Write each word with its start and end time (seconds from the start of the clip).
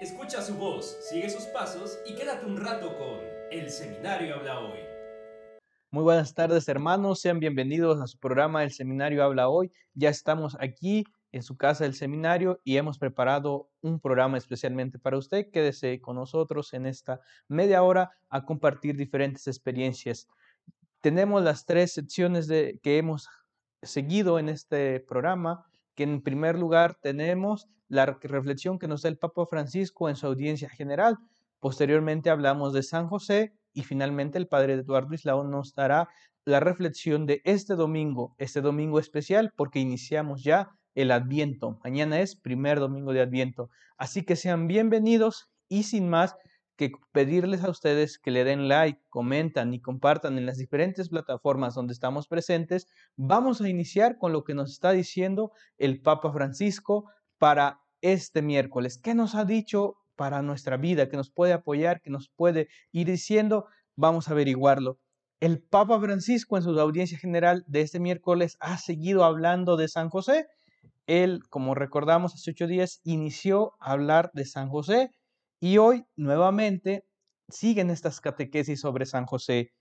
Escucha 0.00 0.40
su 0.40 0.54
voz, 0.56 0.96
sigue 1.02 1.28
sus 1.28 1.44
pasos 1.44 1.98
y 2.06 2.14
quédate 2.14 2.46
un 2.46 2.56
rato 2.56 2.96
con 2.96 3.20
El 3.50 3.68
Seminario 3.68 4.34
Habla 4.36 4.60
Hoy. 4.60 4.78
Muy 5.90 6.02
buenas 6.02 6.32
tardes 6.32 6.66
hermanos, 6.68 7.20
sean 7.20 7.38
bienvenidos 7.38 8.00
a 8.00 8.06
su 8.06 8.18
programa 8.18 8.64
El 8.64 8.72
Seminario 8.72 9.22
Habla 9.22 9.50
Hoy. 9.50 9.70
Ya 9.92 10.08
estamos 10.08 10.56
aquí 10.58 11.04
en 11.32 11.42
su 11.42 11.58
casa 11.58 11.84
del 11.84 11.92
seminario 11.92 12.62
y 12.64 12.78
hemos 12.78 12.98
preparado 12.98 13.68
un 13.82 14.00
programa 14.00 14.38
especialmente 14.38 14.98
para 14.98 15.18
usted. 15.18 15.50
Quédese 15.50 16.00
con 16.00 16.16
nosotros 16.16 16.72
en 16.72 16.86
esta 16.86 17.20
media 17.46 17.82
hora 17.82 18.10
a 18.30 18.46
compartir 18.46 18.96
diferentes 18.96 19.46
experiencias. 19.48 20.28
Tenemos 21.02 21.42
las 21.42 21.66
tres 21.66 21.92
secciones 21.92 22.46
de, 22.46 22.80
que 22.82 22.96
hemos 22.96 23.28
seguido 23.82 24.38
en 24.38 24.48
este 24.48 25.00
programa, 25.00 25.69
que 26.00 26.04
en 26.04 26.22
primer 26.22 26.58
lugar 26.58 26.96
tenemos 27.02 27.68
la 27.88 28.06
reflexión 28.06 28.78
que 28.78 28.88
nos 28.88 29.02
da 29.02 29.10
el 29.10 29.18
Papa 29.18 29.44
Francisco 29.44 30.08
en 30.08 30.16
su 30.16 30.26
audiencia 30.26 30.70
general. 30.70 31.18
Posteriormente 31.58 32.30
hablamos 32.30 32.72
de 32.72 32.82
San 32.82 33.06
José 33.06 33.52
y 33.74 33.82
finalmente 33.82 34.38
el 34.38 34.48
Padre 34.48 34.72
Eduardo 34.72 35.12
Islao 35.12 35.44
nos 35.44 35.74
dará 35.74 36.08
la 36.46 36.58
reflexión 36.58 37.26
de 37.26 37.42
este 37.44 37.74
domingo, 37.74 38.34
este 38.38 38.62
domingo 38.62 38.98
especial 38.98 39.52
porque 39.54 39.78
iniciamos 39.78 40.42
ya 40.42 40.70
el 40.94 41.10
Adviento. 41.10 41.78
Mañana 41.84 42.20
es 42.20 42.34
primer 42.34 42.80
domingo 42.80 43.12
de 43.12 43.20
Adviento. 43.20 43.68
Así 43.98 44.24
que 44.24 44.36
sean 44.36 44.68
bienvenidos 44.68 45.50
y 45.68 45.82
sin 45.82 46.08
más 46.08 46.34
que 46.80 46.92
pedirles 47.12 47.62
a 47.62 47.68
ustedes 47.68 48.18
que 48.18 48.30
le 48.30 48.42
den 48.42 48.66
like, 48.66 49.02
comentan 49.10 49.74
y 49.74 49.82
compartan 49.82 50.38
en 50.38 50.46
las 50.46 50.56
diferentes 50.56 51.10
plataformas 51.10 51.74
donde 51.74 51.92
estamos 51.92 52.26
presentes, 52.26 52.86
vamos 53.16 53.60
a 53.60 53.68
iniciar 53.68 54.16
con 54.16 54.32
lo 54.32 54.44
que 54.44 54.54
nos 54.54 54.72
está 54.72 54.92
diciendo 54.92 55.52
el 55.76 56.00
Papa 56.00 56.32
Francisco 56.32 57.04
para 57.36 57.82
este 58.00 58.40
miércoles. 58.40 58.96
¿Qué 58.96 59.14
nos 59.14 59.34
ha 59.34 59.44
dicho 59.44 59.96
para 60.16 60.40
nuestra 60.40 60.78
vida? 60.78 61.10
¿Que 61.10 61.18
nos 61.18 61.30
puede 61.30 61.52
apoyar? 61.52 62.00
¿Que 62.00 62.08
nos 62.08 62.30
puede 62.30 62.68
ir 62.92 63.08
diciendo? 63.08 63.66
Vamos 63.94 64.28
a 64.28 64.32
averiguarlo. 64.32 64.98
El 65.38 65.60
Papa 65.60 66.00
Francisco 66.00 66.56
en 66.56 66.62
su 66.62 66.80
audiencia 66.80 67.18
general 67.18 67.62
de 67.66 67.82
este 67.82 68.00
miércoles 68.00 68.56
ha 68.58 68.78
seguido 68.78 69.24
hablando 69.24 69.76
de 69.76 69.88
San 69.88 70.08
José. 70.08 70.46
Él, 71.06 71.42
como 71.50 71.74
recordamos 71.74 72.32
hace 72.32 72.52
ocho 72.52 72.66
días, 72.66 73.02
inició 73.04 73.74
a 73.80 73.92
hablar 73.92 74.30
de 74.32 74.46
San 74.46 74.70
José 74.70 75.10
y 75.60 75.78
hoy 75.78 76.06
nuevamente 76.16 77.06
siguen 77.48 77.90
estas 77.90 78.20
catequesis 78.20 78.80
sobre 78.80 79.06
San 79.06 79.26
José. 79.26 79.72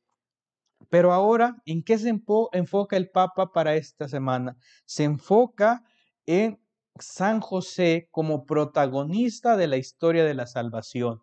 Pero 0.90 1.12
ahora, 1.14 1.58
¿en 1.66 1.84
qué 1.84 1.98
se 1.98 2.10
enfoca 2.10 2.98
el 2.98 3.10
Papa 3.10 3.52
para 3.52 3.76
esta 3.76 4.08
semana? 4.08 4.58
Se 4.86 5.04
enfoca 5.04 5.84
en 6.26 6.62
San 7.00 7.42
José 7.42 8.08
como 8.12 8.46
protagonista 8.46 9.58
de 9.58 9.68
la 9.68 9.78
historia 9.78 10.26
de 10.26 10.34
la 10.34 10.48
salvación. 10.48 11.22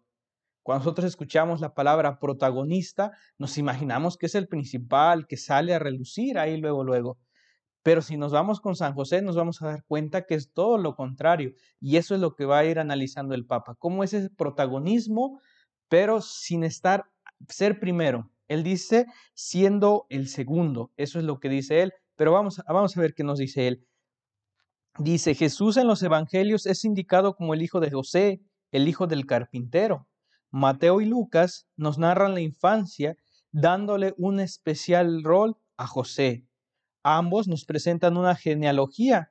Cuando 0.63 0.85
nosotros 0.85 1.07
escuchamos 1.07 1.61
la 1.61 1.75
palabra 1.75 2.19
protagonista, 2.19 3.13
nos 3.39 3.57
imaginamos 3.57 4.17
que 4.17 4.27
es 4.27 4.35
el 4.35 4.49
principal, 4.49 5.27
que 5.27 5.37
sale 5.37 5.75
a 5.75 5.79
relucir 5.79 6.39
ahí 6.39 6.57
luego, 6.57 6.83
luego. 6.83 7.19
Pero 7.87 8.03
si 8.03 8.17
nos 8.17 8.33
vamos 8.33 8.61
con 8.61 8.75
San 8.75 8.95
José, 8.95 9.23
nos 9.23 9.37
vamos 9.37 9.63
a 9.63 9.69
dar 9.69 9.85
cuenta 9.85 10.27
que 10.27 10.35
es 10.35 10.53
todo 10.53 10.77
lo 10.77 10.97
contrario. 10.97 11.53
Y 11.79 11.99
eso 11.99 12.17
es 12.17 12.21
lo 12.21 12.35
que 12.35 12.45
va 12.45 12.59
a 12.59 12.65
ir 12.65 12.81
analizando 12.81 13.33
el 13.33 13.47
Papa. 13.47 13.77
Cómo 13.79 14.03
es 14.03 14.13
ese 14.13 14.29
protagonismo, 14.29 15.41
pero 15.89 16.21
sin 16.21 16.65
estar, 16.65 17.05
ser 17.49 17.79
primero. 17.79 18.29
Él 18.49 18.65
dice 18.65 19.07
siendo 19.35 20.07
el 20.09 20.27
segundo. 20.27 20.91
Eso 20.97 21.21
es 21.21 21.25
lo 21.25 21.39
que 21.39 21.49
dice 21.49 21.81
él. 21.81 21.93
Pero 22.17 22.33
vamos, 22.33 22.61
vamos 22.67 22.97
a 22.97 23.01
ver 23.01 23.15
qué 23.15 23.23
nos 23.23 23.39
dice 23.39 23.69
él. 23.69 23.87
Dice, 24.99 25.37
Jesús 25.37 25.77
en 25.77 25.87
los 25.87 26.03
evangelios 26.03 26.67
es 26.67 26.85
indicado 26.85 27.37
como 27.37 27.55
el 27.55 27.63
hijo 27.63 27.79
de 27.79 27.93
José, 27.93 28.43
el 28.73 28.89
hijo 28.89 29.07
del 29.07 29.27
carpintero. 29.27 30.09
Mateo 30.51 31.01
y 31.01 31.05
Lucas 31.05 31.69
nos 31.77 31.99
narran 31.99 32.35
la 32.35 32.41
infancia 32.41 33.17
dándole 33.53 34.13
un 34.19 34.41
especial 34.41 35.23
rol 35.23 35.57
a 35.77 35.87
José. 35.87 36.49
Ambos 37.09 37.47
nos 37.47 37.65
presentan 37.65 38.17
una 38.17 38.35
genealogía. 38.35 39.31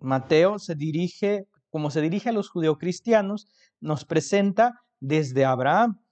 Mateo 0.00 0.58
se 0.58 0.74
dirige, 0.74 1.44
como 1.70 1.90
se 1.90 2.00
dirige 2.00 2.30
a 2.30 2.32
los 2.32 2.48
judeocristianos, 2.48 3.46
nos 3.78 4.04
presenta 4.04 4.80
desde 4.98 5.44
Abraham 5.44 6.02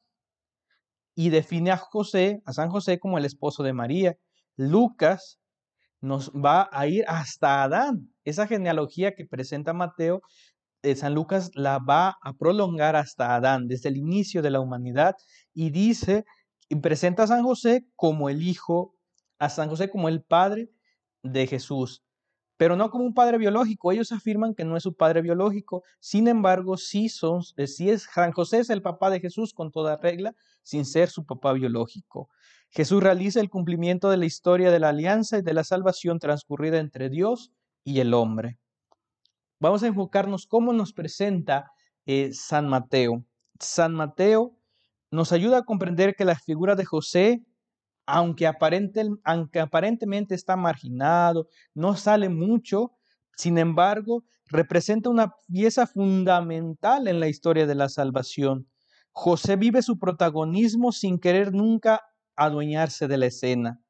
y 1.16 1.30
define 1.30 1.72
a 1.72 1.76
José, 1.76 2.40
a 2.46 2.52
San 2.52 2.70
José 2.70 3.00
como 3.00 3.18
el 3.18 3.24
esposo 3.24 3.64
de 3.64 3.72
María. 3.72 4.14
Lucas 4.54 5.40
nos 6.00 6.30
va 6.30 6.68
a 6.70 6.86
ir 6.86 7.04
hasta 7.08 7.64
Adán. 7.64 8.14
Esa 8.22 8.46
genealogía 8.46 9.16
que 9.16 9.26
presenta 9.26 9.72
Mateo, 9.72 10.22
de 10.84 10.94
San 10.94 11.14
Lucas 11.14 11.50
la 11.54 11.80
va 11.80 12.16
a 12.22 12.32
prolongar 12.34 12.94
hasta 12.94 13.34
Adán, 13.34 13.66
desde 13.66 13.88
el 13.88 13.96
inicio 13.96 14.40
de 14.40 14.50
la 14.50 14.60
humanidad, 14.60 15.16
y 15.52 15.70
dice, 15.70 16.24
y 16.68 16.76
presenta 16.76 17.24
a 17.24 17.26
San 17.26 17.42
José 17.42 17.88
como 17.96 18.28
el 18.28 18.40
hijo, 18.40 18.94
a 19.40 19.48
San 19.48 19.68
José 19.68 19.90
como 19.90 20.08
el 20.08 20.22
padre 20.22 20.70
de 21.22 21.46
Jesús, 21.46 22.02
pero 22.56 22.76
no 22.76 22.90
como 22.90 23.04
un 23.04 23.14
padre 23.14 23.38
biológico. 23.38 23.92
Ellos 23.92 24.12
afirman 24.12 24.54
que 24.54 24.64
no 24.64 24.76
es 24.76 24.82
su 24.82 24.94
padre 24.94 25.22
biológico, 25.22 25.82
sin 26.00 26.28
embargo, 26.28 26.76
sí, 26.76 27.08
son, 27.08 27.42
sí 27.42 27.90
es, 27.90 28.08
San 28.12 28.32
José 28.32 28.60
es 28.60 28.70
el 28.70 28.82
papá 28.82 29.10
de 29.10 29.20
Jesús 29.20 29.52
con 29.52 29.70
toda 29.70 29.96
regla, 29.96 30.34
sin 30.62 30.84
ser 30.84 31.08
su 31.08 31.24
papá 31.24 31.52
biológico. 31.52 32.28
Jesús 32.70 33.02
realiza 33.02 33.40
el 33.40 33.50
cumplimiento 33.50 34.10
de 34.10 34.16
la 34.16 34.26
historia 34.26 34.70
de 34.70 34.80
la 34.80 34.90
alianza 34.90 35.38
y 35.38 35.42
de 35.42 35.52
la 35.52 35.64
salvación 35.64 36.18
transcurrida 36.18 36.78
entre 36.78 37.10
Dios 37.10 37.52
y 37.84 38.00
el 38.00 38.14
hombre. 38.14 38.58
Vamos 39.60 39.82
a 39.82 39.88
enfocarnos 39.88 40.46
cómo 40.46 40.72
nos 40.72 40.92
presenta 40.92 41.70
eh, 42.06 42.30
San 42.32 42.68
Mateo. 42.68 43.24
San 43.60 43.94
Mateo 43.94 44.56
nos 45.10 45.32
ayuda 45.32 45.58
a 45.58 45.64
comprender 45.64 46.16
que 46.16 46.24
la 46.24 46.34
figura 46.34 46.74
de 46.74 46.84
José, 46.84 47.44
aunque, 48.06 48.50
aunque 49.24 49.60
aparentemente 49.60 50.34
está 50.34 50.56
marginado, 50.56 51.48
no 51.74 51.96
sale 51.96 52.28
mucho, 52.28 52.92
sin 53.36 53.58
embargo, 53.58 54.24
representa 54.46 55.10
una 55.10 55.32
pieza 55.48 55.86
fundamental 55.86 57.08
en 57.08 57.20
la 57.20 57.28
historia 57.28 57.66
de 57.66 57.74
la 57.74 57.88
salvación. 57.88 58.68
José 59.12 59.56
vive 59.56 59.82
su 59.82 59.98
protagonismo 59.98 60.92
sin 60.92 61.18
querer 61.18 61.52
nunca 61.52 62.00
adueñarse 62.36 63.08
de 63.08 63.18
la 63.18 63.26
escena. 63.26 63.80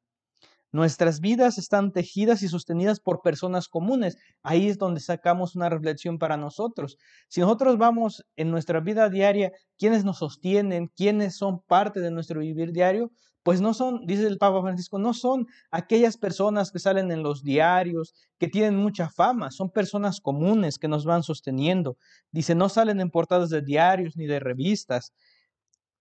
Nuestras 0.73 1.19
vidas 1.19 1.59
están 1.59 1.91
tejidas 1.91 2.41
y 2.41 2.47
sostenidas 2.47 2.99
por 2.99 3.21
personas 3.21 3.67
comunes. 3.67 4.17
Ahí 4.41 4.69
es 4.69 4.79
donde 4.79 5.01
sacamos 5.01 5.55
una 5.55 5.69
reflexión 5.69 6.17
para 6.17 6.35
nosotros. 6.35 6.97
Si 7.27 7.41
nosotros 7.41 7.77
vamos 7.77 8.25
en 8.37 8.49
nuestra 8.49 8.79
vida 8.79 9.07
diaria, 9.09 9.51
¿quiénes 9.77 10.03
nos 10.03 10.17
sostienen? 10.17 10.87
¿Quiénes 10.95 11.37
son 11.37 11.61
parte 11.61 11.99
de 11.99 12.09
nuestro 12.09 12.39
vivir 12.39 12.71
diario? 12.71 13.11
Pues 13.43 13.59
no 13.59 13.73
son, 13.73 14.05
dice 14.05 14.25
el 14.25 14.37
Papa 14.37 14.61
Francisco, 14.61 14.97
no 14.99 15.13
son 15.13 15.47
aquellas 15.69 16.17
personas 16.17 16.71
que 16.71 16.79
salen 16.79 17.11
en 17.11 17.23
los 17.23 17.43
diarios, 17.43 18.15
que 18.39 18.47
tienen 18.47 18.77
mucha 18.77 19.09
fama, 19.09 19.51
son 19.51 19.69
personas 19.69 20.21
comunes 20.21 20.79
que 20.79 20.87
nos 20.87 21.03
van 21.03 21.23
sosteniendo. 21.23 21.97
Dice, 22.31 22.55
no 22.55 22.69
salen 22.69 23.01
en 23.01 23.09
portadas 23.09 23.49
de 23.49 23.61
diarios 23.61 24.15
ni 24.15 24.27
de 24.27 24.39
revistas. 24.39 25.13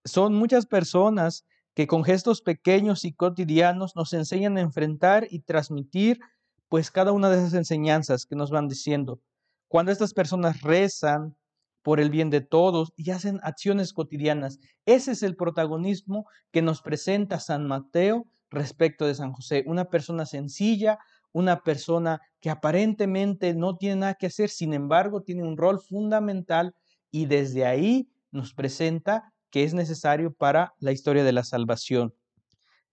Son 0.05 0.35
muchas 0.35 0.67
personas 0.67 1.45
que 1.75 1.89
con 1.89 2.05
gestos 2.05 2.43
pequeños 2.43 3.05
y 3.05 3.13
cotidianos 3.13 3.97
nos 3.97 4.13
enseñan 4.13 4.57
a 4.57 4.61
enfrentar 4.61 5.27
y 5.31 5.41
transmitir 5.41 6.21
pues 6.69 6.91
cada 6.91 7.13
una 7.13 7.29
de 7.29 7.39
esas 7.39 7.55
enseñanzas 7.55 8.25
que 8.25 8.37
nos 8.37 8.51
van 8.51 8.69
diciendo. 8.69 9.21
Cuando 9.69 9.91
estas 9.91 10.15
personas 10.15 10.61
rezan 10.61 11.37
por 11.83 12.01
el 12.01 12.11
bien 12.11 12.31
de 12.31 12.41
todos 12.41 12.93
y 12.97 13.11
hacen 13.11 13.41
acciones 13.43 13.93
cotidianas, 13.93 14.59
ese 14.87 15.13
es 15.13 15.23
el 15.23 15.37
protagonismo 15.37 16.27
que 16.51 16.63
nos 16.63 16.81
presenta 16.83 17.41
San 17.41 17.67
Mateo 17.67 18.27
respecto 18.51 19.07
de 19.07 19.15
San 19.15 19.33
José, 19.33 19.65
una 19.67 19.87
persona 19.87 20.27
sencilla, 20.27 20.99
una 21.33 21.63
persona 21.63 22.21
que 22.41 22.51
aparentemente 22.51 23.55
no 23.55 23.77
tiene 23.77 23.97
nada 23.97 24.15
que 24.15 24.27
hacer, 24.27 24.51
sin 24.51 24.75
embargo 24.75 25.23
tiene 25.23 25.43
un 25.43 25.57
rol 25.57 25.81
fundamental 25.81 26.75
y 27.11 27.27
desde 27.27 27.65
ahí 27.65 28.09
nos 28.31 28.55
presenta 28.55 29.33
que 29.51 29.65
es 29.65 29.75
necesario 29.75 30.33
para 30.33 30.75
la 30.79 30.93
historia 30.93 31.25
de 31.25 31.33
la 31.33 31.45
salvación. 31.45 32.15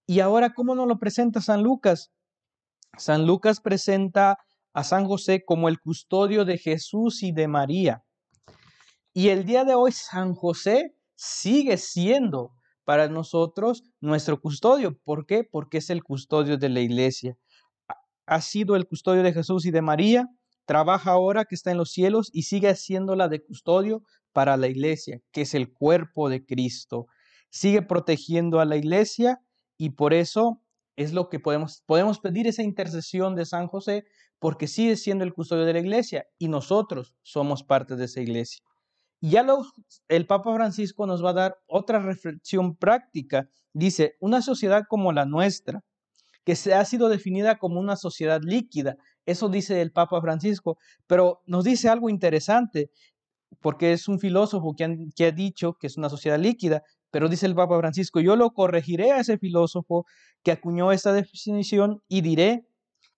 Y 0.05 0.21
ahora, 0.21 0.53
¿cómo 0.53 0.75
nos 0.75 0.87
lo 0.87 0.97
presenta 0.97 1.41
San 1.41 1.63
Lucas? 1.63 2.11
San 2.97 3.25
Lucas 3.25 3.61
presenta 3.61 4.37
a 4.73 4.83
San 4.83 5.05
José 5.05 5.43
como 5.45 5.69
el 5.69 5.79
custodio 5.79 6.45
de 6.45 6.57
Jesús 6.57 7.23
y 7.23 7.31
de 7.31 7.47
María. 7.47 8.03
Y 9.19 9.27
el 9.27 9.43
día 9.43 9.65
de 9.65 9.75
hoy 9.75 9.91
San 9.91 10.33
José 10.33 10.95
sigue 11.13 11.75
siendo 11.75 12.53
para 12.85 13.09
nosotros 13.09 13.83
nuestro 13.99 14.39
custodio. 14.39 14.97
¿Por 15.03 15.25
qué? 15.25 15.43
Porque 15.43 15.79
es 15.79 15.89
el 15.89 16.05
custodio 16.05 16.57
de 16.57 16.69
la 16.69 16.79
iglesia. 16.79 17.35
Ha 18.25 18.39
sido 18.39 18.77
el 18.77 18.87
custodio 18.87 19.21
de 19.21 19.33
Jesús 19.33 19.65
y 19.65 19.71
de 19.71 19.81
María, 19.81 20.29
trabaja 20.63 21.11
ahora 21.11 21.43
que 21.43 21.55
está 21.55 21.69
en 21.69 21.75
los 21.79 21.91
cielos 21.91 22.29
y 22.31 22.43
sigue 22.43 22.73
la 23.17 23.27
de 23.27 23.43
custodio 23.43 24.03
para 24.31 24.55
la 24.55 24.69
iglesia, 24.69 25.19
que 25.33 25.41
es 25.41 25.53
el 25.53 25.73
cuerpo 25.73 26.29
de 26.29 26.45
Cristo. 26.45 27.07
Sigue 27.49 27.81
protegiendo 27.81 28.61
a 28.61 28.65
la 28.65 28.77
iglesia 28.77 29.41
y 29.77 29.89
por 29.89 30.13
eso 30.13 30.61
es 30.95 31.11
lo 31.11 31.27
que 31.27 31.41
podemos, 31.41 31.83
podemos 31.85 32.21
pedir 32.21 32.47
esa 32.47 32.63
intercesión 32.63 33.35
de 33.35 33.45
San 33.45 33.67
José, 33.67 34.05
porque 34.39 34.67
sigue 34.67 34.95
siendo 34.95 35.25
el 35.25 35.33
custodio 35.33 35.65
de 35.65 35.73
la 35.73 35.79
iglesia 35.79 36.25
y 36.37 36.47
nosotros 36.47 37.13
somos 37.21 37.63
parte 37.63 37.97
de 37.97 38.05
esa 38.05 38.21
iglesia. 38.21 38.63
Ya 39.21 39.45
el 40.07 40.25
Papa 40.27 40.53
Francisco 40.55 41.05
nos 41.05 41.23
va 41.23 41.31
a 41.31 41.33
dar 41.33 41.57
otra 41.67 41.99
reflexión 41.99 42.75
práctica. 42.75 43.49
Dice, 43.73 44.15
una 44.19 44.41
sociedad 44.41 44.83
como 44.87 45.11
la 45.11 45.25
nuestra, 45.25 45.81
que 46.45 46.55
se 46.55 46.73
ha 46.73 46.85
sido 46.85 47.09
definida 47.09 47.57
como 47.57 47.79
una 47.79 47.95
sociedad 47.95 48.41
líquida, 48.41 48.95
eso 49.25 49.49
dice 49.49 49.81
el 49.81 49.91
Papa 49.91 50.21
Francisco, 50.21 50.77
pero 51.05 51.41
nos 51.45 51.65
dice 51.65 51.89
algo 51.89 52.09
interesante, 52.09 52.89
porque 53.59 53.91
es 53.93 54.07
un 54.07 54.19
filósofo 54.19 54.73
que, 54.75 54.97
que 55.15 55.25
ha 55.25 55.31
dicho 55.31 55.73
que 55.73 55.87
es 55.87 55.97
una 55.97 56.09
sociedad 56.09 56.39
líquida, 56.39 56.81
pero 57.11 57.27
dice 57.27 57.45
el 57.45 57.55
Papa 57.55 57.77
Francisco, 57.77 58.21
yo 58.21 58.35
lo 58.35 58.51
corregiré 58.51 59.11
a 59.11 59.19
ese 59.19 59.37
filósofo 59.37 60.05
que 60.43 60.51
acuñó 60.51 60.91
esta 60.91 61.11
definición 61.11 62.01
y 62.07 62.21
diré 62.21 62.65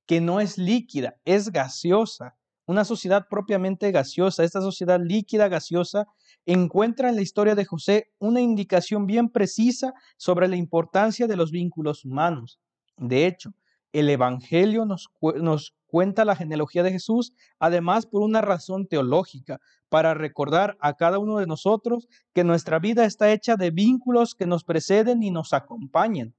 que 0.07 0.19
no 0.19 0.39
es 0.39 0.57
líquida, 0.57 1.15
es 1.25 1.51
gaseosa 1.51 2.35
una 2.71 2.85
sociedad 2.85 3.27
propiamente 3.29 3.91
gaseosa. 3.91 4.43
Esta 4.43 4.61
sociedad 4.61 4.99
líquida, 4.99 5.49
gaseosa, 5.49 6.07
encuentra 6.45 7.09
en 7.09 7.15
la 7.15 7.21
historia 7.21 7.53
de 7.53 7.65
José 7.65 8.11
una 8.17 8.41
indicación 8.41 9.05
bien 9.05 9.29
precisa 9.29 9.93
sobre 10.17 10.47
la 10.47 10.55
importancia 10.55 11.27
de 11.27 11.35
los 11.35 11.51
vínculos 11.51 12.05
humanos. 12.05 12.59
De 12.97 13.27
hecho, 13.27 13.53
el 13.91 14.09
Evangelio 14.09 14.85
nos, 14.85 15.09
nos 15.41 15.75
cuenta 15.85 16.23
la 16.23 16.37
genealogía 16.37 16.81
de 16.81 16.93
Jesús, 16.93 17.33
además 17.59 18.05
por 18.05 18.21
una 18.21 18.39
razón 18.39 18.87
teológica, 18.87 19.59
para 19.89 20.13
recordar 20.13 20.77
a 20.79 20.93
cada 20.93 21.19
uno 21.19 21.37
de 21.37 21.47
nosotros 21.47 22.07
que 22.33 22.45
nuestra 22.45 22.79
vida 22.79 23.03
está 23.03 23.33
hecha 23.33 23.57
de 23.57 23.71
vínculos 23.71 24.33
que 24.33 24.45
nos 24.45 24.63
preceden 24.63 25.21
y 25.23 25.31
nos 25.31 25.51
acompañan. 25.51 26.33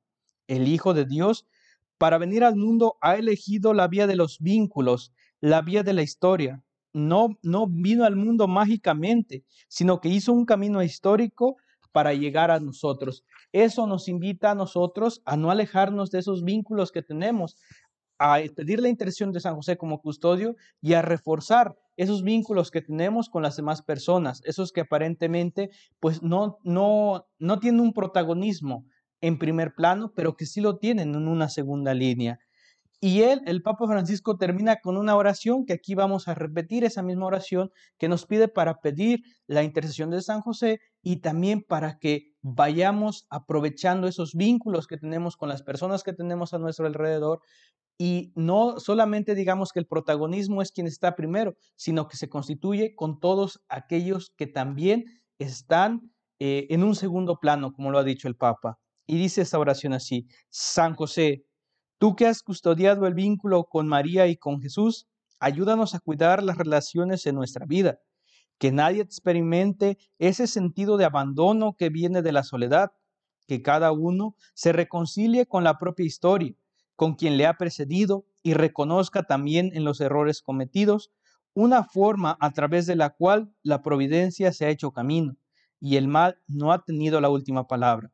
El 0.49 0.67
Hijo 0.67 0.95
de 0.95 1.05
Dios, 1.05 1.47
para 1.99 2.17
venir 2.17 2.43
al 2.43 2.57
mundo, 2.57 2.97
ha 3.03 3.17
elegido 3.17 3.75
la 3.75 3.89
vía 3.89 4.07
de 4.07 4.17
los 4.17 4.39
vínculos, 4.41 5.13
la 5.43 5.61
vía 5.61 5.83
de 5.83 5.93
la 5.93 6.03
historia. 6.03 6.63
No, 6.95 7.39
no 7.43 7.67
vino 7.67 8.05
al 8.05 8.17
mundo 8.17 8.49
mágicamente, 8.49 9.45
sino 9.69 10.01
que 10.01 10.09
hizo 10.09 10.33
un 10.33 10.47
camino 10.47 10.83
histórico 10.83 11.57
para 11.91 12.15
llegar 12.15 12.51
a 12.51 12.61
nosotros. 12.61 13.25
Eso 13.51 13.87
nos 13.87 14.09
invita 14.09 14.53
a 14.53 14.55
nosotros 14.55 15.21
a 15.25 15.37
no 15.37 15.51
alejarnos 15.51 16.11
de 16.11 16.21
esos 16.21 16.45
vínculos 16.45 16.93
que 16.93 17.03
tenemos, 17.03 17.57
a 18.19 18.39
pedir 18.55 18.81
la 18.81 18.89
intercesión 18.89 19.33
de 19.33 19.41
San 19.41 19.57
José 19.57 19.77
como 19.77 20.01
custodio 20.01 20.55
y 20.81 20.95
a 20.95 21.03
reforzar 21.03 21.77
esos 21.97 22.23
vínculos 22.23 22.71
que 22.71 22.81
tenemos 22.81 23.29
con 23.29 23.43
las 23.43 23.57
demás 23.57 23.83
personas, 23.83 24.43
esos 24.45 24.71
que 24.71 24.83
aparentemente 24.83 25.71
pues 25.99 26.23
no, 26.23 26.59
no, 26.63 27.27
no 27.39 27.59
tienen 27.59 27.81
un 27.81 27.93
protagonismo 27.93 28.87
en 29.21 29.39
primer 29.39 29.75
plano, 29.75 30.13
pero 30.15 30.37
que 30.37 30.47
sí 30.47 30.61
lo 30.61 30.79
tienen 30.79 31.15
en 31.15 31.27
una 31.27 31.49
segunda 31.49 31.95
línea. 31.95 32.39
Y 33.05 33.23
él, 33.23 33.43
el 33.47 33.63
Papa 33.63 33.89
Francisco, 33.89 34.37
termina 34.37 34.77
con 34.77 34.97
una 34.97 35.17
oración 35.17 35.67
que 35.67 35.73
aquí 35.73 35.97
vamos 35.97 36.29
a 36.29 36.35
repetir, 36.35 36.85
esa 36.85 37.03
misma 37.03 37.27
oración 37.27 37.73
que 37.99 38.09
nos 38.09 38.27
pide 38.27 38.47
para 38.47 38.79
pedir 38.79 39.25
la 39.49 39.65
intercesión 39.65 40.11
de 40.11 40.23
San 40.23 40.41
José 40.41 40.79
y 41.03 41.17
también 41.17 41.65
para 41.67 41.99
que 41.99 42.29
vayamos 42.43 43.27
aprovechando 43.29 44.07
esos 44.07 44.35
vínculos 44.35 44.87
que 44.87 44.99
tenemos 44.99 45.37
con 45.37 45.49
las 45.49 45.65
personas 45.65 46.05
que 46.05 46.13
tenemos 46.13 46.55
a 46.55 46.59
nuestro 46.59 46.87
alrededor 46.87 47.41
y 47.99 48.31
no 48.37 48.79
solamente 48.79 49.35
digamos 49.35 49.73
que 49.73 49.81
el 49.81 49.89
protagonismo 49.89 50.63
es 50.63 50.71
quien 50.71 50.87
está 50.87 51.17
primero, 51.17 51.57
sino 51.75 52.07
que 52.07 52.17
se 52.17 52.29
constituye 52.29 52.95
con 52.95 53.19
todos 53.19 53.65
aquellos 53.69 54.33
que 54.37 54.47
también 54.47 55.07
están 55.41 56.13
eh, 56.39 56.69
en 56.71 56.85
un 56.85 56.95
segundo 56.95 57.41
plano, 57.41 57.73
como 57.73 57.91
lo 57.91 57.99
ha 57.99 58.05
dicho 58.05 58.29
el 58.29 58.37
Papa. 58.37 58.79
Y 59.09 59.19
dice 59.19 59.43
esta 59.43 59.59
oración 59.59 59.93
así, 59.93 60.29
San 60.51 60.95
José, 60.95 61.47
Tú 62.03 62.17
que 62.17 62.27
has 62.27 62.43
custodiado 62.43 63.07
el 63.07 63.15
vínculo 63.15 63.63
con 63.63 63.87
María 63.87 64.27
y 64.27 64.37
con 64.37 64.61
Jesús, 64.61 65.07
ayúdanos 65.39 65.95
a 65.95 66.01
cuidar 66.01 66.43
las 66.43 66.59
relaciones 66.59 67.25
en 67.27 67.37
nuestra 67.37 67.65
vida, 67.65 68.01
que 68.59 68.73
nadie 68.73 69.03
experimente 69.03 69.99
ese 70.19 70.49
sentido 70.49 70.97
de 70.97 71.05
abandono 71.05 71.77
que 71.79 71.91
viene 71.91 72.21
de 72.21 72.33
la 72.33 72.43
soledad, 72.43 72.91
que 73.47 73.63
cada 73.63 73.93
uno 73.93 74.35
se 74.53 74.73
reconcilie 74.73 75.47
con 75.47 75.63
la 75.63 75.79
propia 75.79 76.05
historia, 76.05 76.57
con 76.97 77.15
quien 77.15 77.37
le 77.37 77.47
ha 77.47 77.57
precedido 77.57 78.27
y 78.43 78.55
reconozca 78.55 79.23
también 79.23 79.71
en 79.73 79.85
los 79.85 80.01
errores 80.01 80.43
cometidos 80.43 81.13
una 81.55 81.85
forma 81.85 82.37
a 82.41 82.51
través 82.51 82.87
de 82.87 82.97
la 82.97 83.11
cual 83.11 83.55
la 83.63 83.81
providencia 83.81 84.53
se 84.53 84.67
ha 84.67 84.71
hecho 84.71 84.91
camino 84.91 85.37
y 85.79 85.99
el 85.99 86.09
mal 86.09 86.37
no 86.49 86.73
ha 86.73 86.83
tenido 86.83 87.21
la 87.21 87.29
última 87.29 87.69
palabra. 87.69 88.11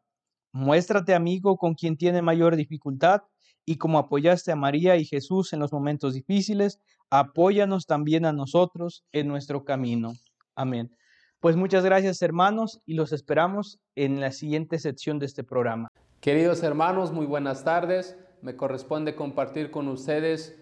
Muéstrate 0.52 1.14
amigo 1.14 1.56
con 1.56 1.72
quien 1.72 1.96
tiene 1.96 2.20
mayor 2.20 2.54
dificultad 2.54 3.22
y 3.68 3.76
como 3.76 3.98
apoyaste 3.98 4.50
a 4.50 4.56
María 4.56 4.96
y 4.96 5.04
Jesús 5.04 5.52
en 5.52 5.60
los 5.60 5.74
momentos 5.74 6.14
difíciles, 6.14 6.80
apóyanos 7.10 7.84
también 7.84 8.24
a 8.24 8.32
nosotros 8.32 9.04
en 9.12 9.28
nuestro 9.28 9.66
camino. 9.66 10.14
Amén. 10.56 10.96
Pues 11.38 11.54
muchas 11.54 11.84
gracias 11.84 12.22
hermanos 12.22 12.80
y 12.86 12.94
los 12.94 13.12
esperamos 13.12 13.78
en 13.94 14.20
la 14.20 14.32
siguiente 14.32 14.78
sección 14.78 15.18
de 15.18 15.26
este 15.26 15.44
programa. 15.44 15.88
Queridos 16.22 16.62
hermanos, 16.62 17.12
muy 17.12 17.26
buenas 17.26 17.62
tardes. 17.62 18.16
Me 18.40 18.56
corresponde 18.56 19.14
compartir 19.14 19.70
con 19.70 19.88
ustedes 19.88 20.56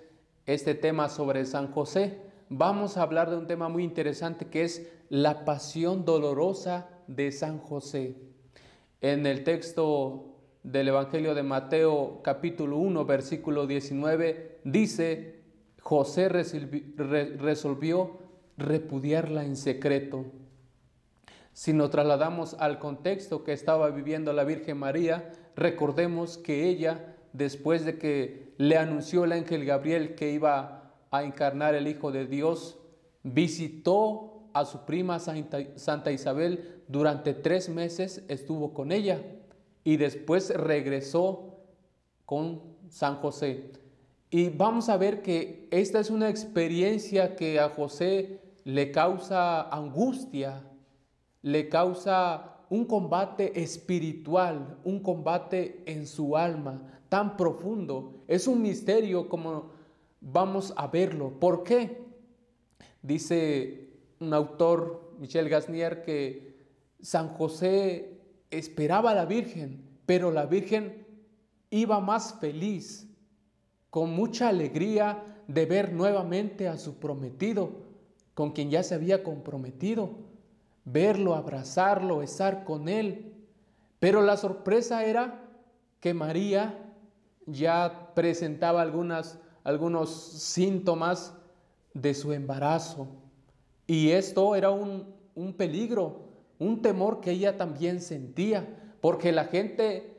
este 0.45 0.75
tema 0.75 1.09
sobre 1.09 1.45
San 1.45 1.71
José. 1.71 2.21
Vamos 2.49 2.97
a 2.97 3.03
hablar 3.03 3.31
de 3.31 3.37
un 3.37 3.47
tema 3.47 3.69
muy 3.69 3.85
interesante 3.85 4.47
que 4.47 4.65
es 4.65 4.91
la 5.11 5.45
pasión 5.45 6.05
dolorosa 6.05 6.89
de 7.07 7.31
San 7.31 7.61
José. 7.61 8.17
En 9.01 9.27
el 9.27 9.45
texto 9.45 10.36
del 10.67 10.89
Evangelio 10.89 11.37
de 11.37 11.45
Mateo 11.45 12.23
capítulo 12.25 12.79
1 12.79 13.05
versículo 13.05 13.69
19 13.69 14.63
dice, 14.65 15.45
José 15.81 16.29
resolvió 16.29 18.19
repudiarla 18.57 19.45
en 19.45 19.55
secreto. 19.55 20.25
Si 21.53 21.73
nos 21.73 21.91
trasladamos 21.91 22.57
al 22.59 22.81
contexto 22.81 23.45
que 23.45 23.53
estaba 23.53 23.91
viviendo 23.91 24.33
la 24.33 24.43
Virgen 24.43 24.79
María, 24.79 25.31
recordemos 25.55 26.37
que 26.37 26.69
ella, 26.69 27.15
después 27.33 27.85
de 27.85 27.99
que 27.99 28.53
le 28.59 28.77
anunció 28.77 29.23
el 29.23 29.33
ángel 29.33 29.65
Gabriel 29.65 30.17
que 30.17 30.33
iba 30.33 30.95
a 31.13 31.23
encarnar 31.23 31.77
el 31.77 31.87
Hijo 31.87 32.11
de 32.11 32.27
Dios, 32.27 32.77
visitó 33.23 34.49
a 34.53 34.65
su 34.65 34.85
prima 34.85 35.21
Santa 35.21 36.11
Isabel 36.11 36.83
durante 36.89 37.35
tres 37.35 37.69
meses, 37.69 38.25
estuvo 38.27 38.75
con 38.75 38.91
ella 38.91 39.23
y 39.87 39.99
después 39.99 40.51
regresó 40.51 41.61
con 42.25 42.61
San 42.89 43.19
José. 43.19 43.71
Y 44.31 44.49
vamos 44.49 44.89
a 44.89 44.97
ver 44.97 45.23
que 45.23 45.69
esta 45.71 46.01
es 46.01 46.11
una 46.11 46.29
experiencia 46.29 47.37
que 47.37 47.61
a 47.61 47.69
José 47.69 48.41
le 48.65 48.91
causa 48.91 49.63
angustia, 49.69 50.65
le 51.43 51.69
causa 51.69 52.65
un 52.69 52.85
combate 52.85 53.63
espiritual, 53.63 54.77
un 54.83 54.99
combate 54.99 55.85
en 55.87 56.09
su 56.09 56.37
alma 56.37 56.83
tan 57.09 57.37
profundo. 57.37 58.25
Es 58.27 58.49
un 58.49 58.63
misterio 58.63 59.29
como 59.29 59.71
vamos 60.21 60.75
a 60.77 60.89
verlo. 60.89 61.39
¿Por 61.39 61.63
qué? 61.63 62.03
Dice 63.03 63.89
un 64.19 64.35
autor, 64.35 65.13
Michel 65.21 65.49
Gasnier, 65.49 66.03
que 66.03 66.57
San 67.01 67.29
José 67.29 68.17
esperaba 68.51 69.11
a 69.11 69.15
la 69.15 69.27
Virgen, 69.27 69.86
pero 70.07 70.31
la 70.31 70.47
Virgen 70.47 71.07
iba 71.71 72.01
más 72.01 72.35
feliz, 72.41 73.09
con 73.91 74.15
mucha 74.15 74.49
alegría 74.49 75.23
de 75.49 75.67
ver 75.67 75.93
nuevamente 75.93 76.69
a 76.69 76.79
su 76.79 76.99
prometido, 76.99 77.71
con 78.35 78.53
quien 78.53 78.71
ya 78.71 78.83
se 78.83 78.95
había 78.95 79.23
comprometido, 79.23 80.11
verlo, 80.85 81.35
abrazarlo, 81.35 82.23
estar 82.23 82.65
con 82.65 82.89
él. 82.89 83.33
Pero 83.99 84.23
la 84.23 84.37
sorpresa 84.37 85.05
era 85.05 85.43
que 86.01 86.15
María 86.15 86.93
ya 87.47 88.13
presentaba 88.15 88.83
algunos 88.83 90.11
síntomas 90.11 91.35
de 91.95 92.15
su 92.15 92.33
embarazo. 92.33 93.09
Y 93.87 94.11
esto 94.11 94.55
era 94.55 94.71
un, 94.71 95.15
un 95.35 95.55
peligro 95.55 96.27
un 96.59 96.81
temor 96.83 97.21
que 97.21 97.33
ella 97.33 97.57
también 97.57 98.01
sentía, 98.01 98.67
porque 99.07 99.31
la 99.31 99.45
gente 99.45 100.17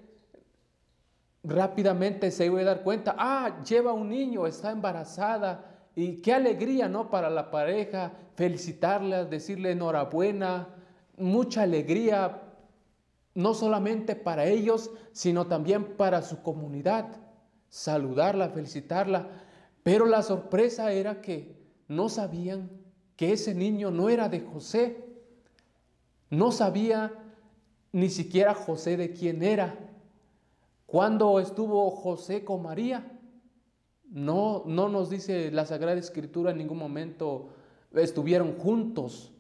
rápidamente 1.44 2.32
se 2.32 2.46
iba 2.46 2.62
a 2.62 2.64
dar 2.64 2.84
cuenta, 2.84 3.18
ah, 3.20 3.62
lleva 3.62 3.92
un 3.92 4.08
niño, 4.08 4.48
está 4.48 4.72
embarazada, 4.72 5.90
y 5.94 6.22
qué 6.22 6.34
alegría, 6.34 6.88
¿no? 6.88 7.10
Para 7.10 7.30
la 7.30 7.52
pareja, 7.52 8.14
felicitarla, 8.36 9.26
decirle 9.26 9.72
enhorabuena, 9.72 10.70
mucha 11.18 11.64
alegría, 11.64 12.44
no 13.36 13.54
solamente 13.54 14.16
para 14.16 14.46
ellos, 14.46 14.90
sino 15.12 15.48
también 15.48 15.98
para 15.98 16.22
su 16.22 16.42
comunidad, 16.42 17.08
saludarla, 17.68 18.52
felicitarla. 18.52 19.28
Pero 19.84 20.06
la 20.06 20.24
sorpresa 20.24 20.94
era 20.94 21.20
que 21.20 21.58
no 21.90 22.08
sabían 22.08 22.72
que 23.18 23.34
ese 23.34 23.54
niño 23.54 23.92
no 23.92 24.08
era 24.08 24.30
de 24.30 24.40
José, 24.40 25.04
no 26.30 26.54
sabía 26.54 27.26
ni 27.92 28.10
siquiera 28.10 28.54
José 28.54 28.98
de 28.98 29.12
quién 29.12 29.44
era. 29.44 29.78
¿Cuándo 30.86 31.40
estuvo 31.40 31.90
José 31.92 32.44
con 32.44 32.64
María? 32.64 33.12
No, 34.10 34.64
no 34.66 34.88
nos 34.88 35.10
dice 35.10 35.52
la 35.52 35.66
Sagrada 35.66 36.00
Escritura 36.00 36.52
en 36.52 36.58
ningún 36.58 36.78
momento 36.78 37.50
estuvieron 37.94 38.58
juntos. 38.58 39.34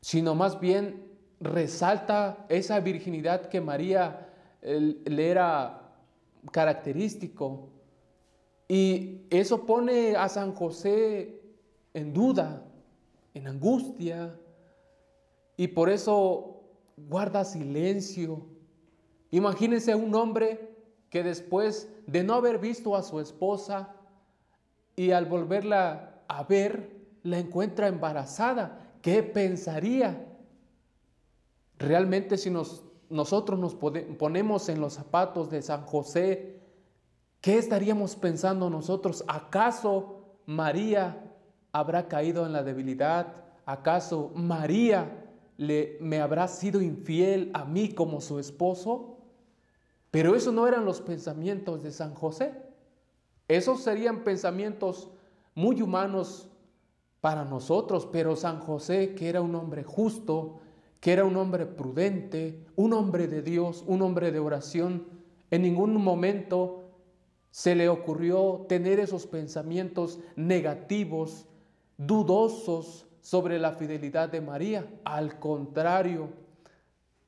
sino 0.00 0.36
más 0.36 0.60
bien 0.60 1.04
resalta 1.40 2.46
esa 2.48 2.78
virginidad 2.78 3.46
que 3.46 3.60
María 3.60 4.28
le 4.62 5.28
era 5.28 5.96
característico. 6.52 7.70
Y 8.68 9.22
eso 9.30 9.66
pone 9.66 10.14
a 10.14 10.28
San 10.28 10.54
José 10.54 11.40
en 11.92 12.12
duda, 12.12 12.62
en 13.34 13.48
angustia, 13.48 14.38
y 15.56 15.68
por 15.68 15.88
eso 15.88 16.55
guarda 16.96 17.44
silencio. 17.44 18.46
Imagínense 19.30 19.94
un 19.94 20.14
hombre 20.14 20.74
que 21.10 21.22
después 21.22 21.88
de 22.06 22.24
no 22.24 22.34
haber 22.34 22.58
visto 22.58 22.96
a 22.96 23.02
su 23.02 23.20
esposa 23.20 23.94
y 24.96 25.10
al 25.10 25.26
volverla 25.26 26.22
a 26.28 26.44
ver, 26.44 26.96
la 27.22 27.38
encuentra 27.38 27.88
embarazada. 27.88 28.94
¿Qué 29.02 29.22
pensaría? 29.22 30.26
Realmente 31.78 32.38
si 32.38 32.50
nos, 32.50 32.84
nosotros 33.10 33.58
nos 33.60 33.74
ponemos 33.74 34.68
en 34.68 34.80
los 34.80 34.94
zapatos 34.94 35.50
de 35.50 35.62
San 35.62 35.84
José, 35.84 36.60
¿qué 37.40 37.58
estaríamos 37.58 38.16
pensando 38.16 38.70
nosotros? 38.70 39.22
¿Acaso 39.28 40.38
María 40.46 41.34
habrá 41.72 42.08
caído 42.08 42.46
en 42.46 42.52
la 42.52 42.62
debilidad? 42.62 43.44
¿Acaso 43.66 44.32
María 44.34 45.25
le, 45.56 45.98
me 46.00 46.20
habrá 46.20 46.48
sido 46.48 46.80
infiel 46.80 47.50
a 47.54 47.64
mí 47.64 47.90
como 47.90 48.20
su 48.20 48.38
esposo? 48.38 49.18
Pero 50.10 50.34
eso 50.34 50.52
no 50.52 50.66
eran 50.66 50.84
los 50.84 51.00
pensamientos 51.00 51.82
de 51.82 51.92
San 51.92 52.14
José. 52.14 52.54
Esos 53.48 53.82
serían 53.82 54.24
pensamientos 54.24 55.10
muy 55.54 55.82
humanos 55.82 56.48
para 57.20 57.44
nosotros, 57.44 58.08
pero 58.10 58.36
San 58.36 58.60
José, 58.60 59.14
que 59.14 59.28
era 59.28 59.40
un 59.40 59.54
hombre 59.54 59.84
justo, 59.84 60.60
que 61.00 61.12
era 61.12 61.24
un 61.24 61.36
hombre 61.36 61.66
prudente, 61.66 62.64
un 62.76 62.92
hombre 62.92 63.28
de 63.28 63.42
Dios, 63.42 63.84
un 63.86 64.02
hombre 64.02 64.32
de 64.32 64.38
oración, 64.38 65.06
en 65.50 65.62
ningún 65.62 65.94
momento 66.02 66.90
se 67.50 67.74
le 67.74 67.88
ocurrió 67.88 68.66
tener 68.68 69.00
esos 69.00 69.26
pensamientos 69.26 70.18
negativos, 70.34 71.46
dudosos 71.96 73.05
sobre 73.26 73.58
la 73.58 73.72
fidelidad 73.72 74.28
de 74.28 74.40
María. 74.40 74.86
Al 75.02 75.40
contrario, 75.40 76.28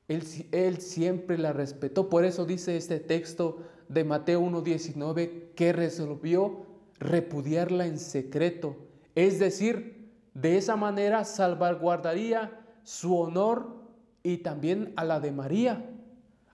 él, 0.07 0.23
él 0.53 0.79
siempre 0.79 1.37
la 1.37 1.51
respetó. 1.51 2.07
Por 2.07 2.23
eso 2.23 2.45
dice 2.45 2.77
este 2.77 3.01
texto 3.01 3.57
de 3.89 4.05
Mateo 4.05 4.41
1.19 4.41 5.53
que 5.55 5.73
resolvió 5.73 6.65
repudiarla 6.99 7.85
en 7.85 7.99
secreto. 7.99 8.77
Es 9.13 9.39
decir, 9.39 10.09
de 10.33 10.55
esa 10.57 10.77
manera 10.77 11.25
salvaguardaría 11.25 12.57
su 12.83 13.17
honor 13.19 13.75
y 14.23 14.37
también 14.37 14.93
a 14.95 15.03
la 15.03 15.19
de 15.19 15.33
María. 15.33 15.85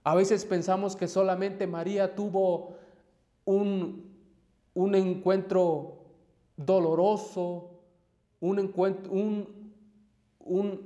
A 0.03 0.15
veces 0.15 0.43
pensamos 0.43 0.95
que 0.95 1.07
solamente 1.07 1.67
María 1.67 2.15
tuvo 2.15 2.77
un, 3.45 4.11
un 4.73 4.95
encuentro 4.95 5.99
doloroso, 6.57 7.74
un 8.45 8.59
encuentro, 8.59 9.11
un, 9.11 9.47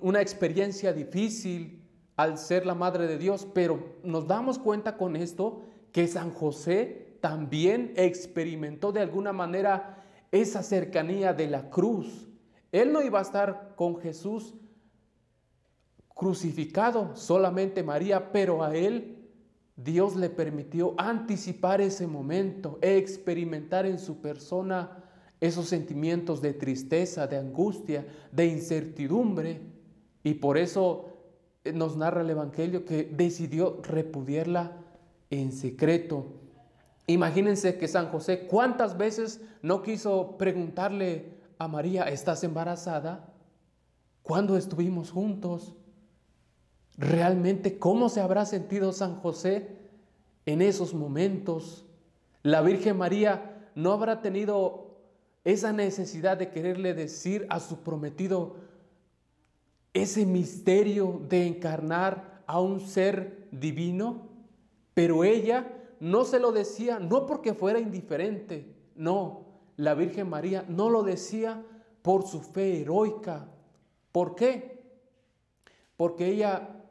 una 0.02 0.22
experiencia 0.22 0.94
difícil 0.94 1.84
al 2.16 2.38
ser 2.38 2.66
la 2.66 2.76
madre 2.76 3.08
de 3.08 3.18
Dios, 3.18 3.48
pero 3.54 3.98
nos 4.04 4.28
damos 4.28 4.58
cuenta 4.60 4.98
con 4.98 5.16
esto 5.16 5.62
que 5.92 6.08
San 6.08 6.32
José 6.32 7.18
también 7.22 7.94
experimentó 7.96 8.92
de 8.92 9.02
alguna 9.02 9.34
manera 9.34 10.04
esa 10.32 10.64
cercanía 10.64 11.34
de 11.34 11.48
la 11.48 11.70
cruz. 11.70 12.28
Él 12.72 12.94
no 12.94 13.02
iba 13.02 13.20
a 13.20 13.24
estar 13.24 13.74
con 13.76 13.98
Jesús 14.00 14.54
crucificado, 16.14 17.16
solamente 17.16 17.84
María, 17.84 18.32
pero 18.32 18.64
a 18.64 18.76
él 18.76 19.20
Dios 19.76 20.18
le 20.18 20.30
permitió 20.30 20.94
anticipar 20.98 21.80
ese 21.80 22.06
momento, 22.06 22.78
experimentar 22.82 23.86
en 23.86 23.98
su 23.98 24.20
persona 24.20 24.99
esos 25.42 25.68
sentimientos 25.68 26.42
de 26.42 26.54
tristeza, 26.54 27.28
de 27.28 27.38
angustia, 27.38 28.06
de 28.32 28.48
incertidumbre. 28.48 29.62
Y 30.24 30.36
por 30.36 30.58
eso 30.58 31.10
eh, 31.64 31.72
nos 31.72 31.96
narra 31.96 32.22
el 32.22 32.30
Evangelio 32.30 32.86
que 32.86 33.04
decidió 33.04 33.80
repudiarla 33.82 34.78
en 35.30 35.52
secreto. 35.52 36.26
Imagínense 37.08 37.78
que 37.78 37.88
San 37.88 38.10
José 38.10 38.48
cuántas 38.48 38.98
veces 38.98 39.42
no 39.62 39.82
quiso 39.82 40.38
preguntarle 40.38 41.38
a 41.58 41.68
María, 41.68 42.04
¿estás 42.04 42.44
embarazada? 42.44 43.34
¿Cuándo 44.22 44.58
estuvimos 44.58 45.12
juntos? 45.12 45.76
Realmente, 46.98 47.80
¿cómo 47.80 48.10
se 48.10 48.22
habrá 48.22 48.46
sentido 48.46 48.92
San 48.92 49.16
José 49.16 49.78
en 50.46 50.62
esos 50.62 50.94
momentos? 50.94 51.86
La 52.44 52.62
Virgen 52.62 52.98
María 52.98 53.70
no 53.76 53.92
habrá 53.92 54.22
tenido 54.22 54.89
esa 55.44 55.74
necesidad 55.74 56.38
de 56.38 56.50
quererle 56.50 56.94
decir 56.94 57.46
a 57.50 57.60
su 57.60 57.80
prometido 57.80 58.58
ese 59.94 60.26
misterio 60.26 61.22
de 61.28 61.48
encarnar 61.48 62.44
a 62.46 62.60
un 62.60 62.80
ser 62.80 63.48
divino, 63.52 64.28
pero 64.94 65.24
ella 65.24 65.72
no 66.00 66.26
se 66.26 66.40
lo 66.40 66.52
decía 66.52 67.00
no 67.00 67.26
porque 67.26 67.54
fuera 67.54 67.80
indiferente, 67.80 68.76
no, 68.96 69.46
la 69.78 69.94
Virgen 69.94 70.30
María 70.30 70.66
no 70.68 70.90
lo 70.90 71.04
decía 71.04 71.64
por 72.02 72.28
su 72.28 72.42
fe 72.42 72.82
heroica. 72.82 73.48
¿Por 74.12 74.36
qué? 74.36 74.84
Porque 75.96 76.28
ella 76.28 76.84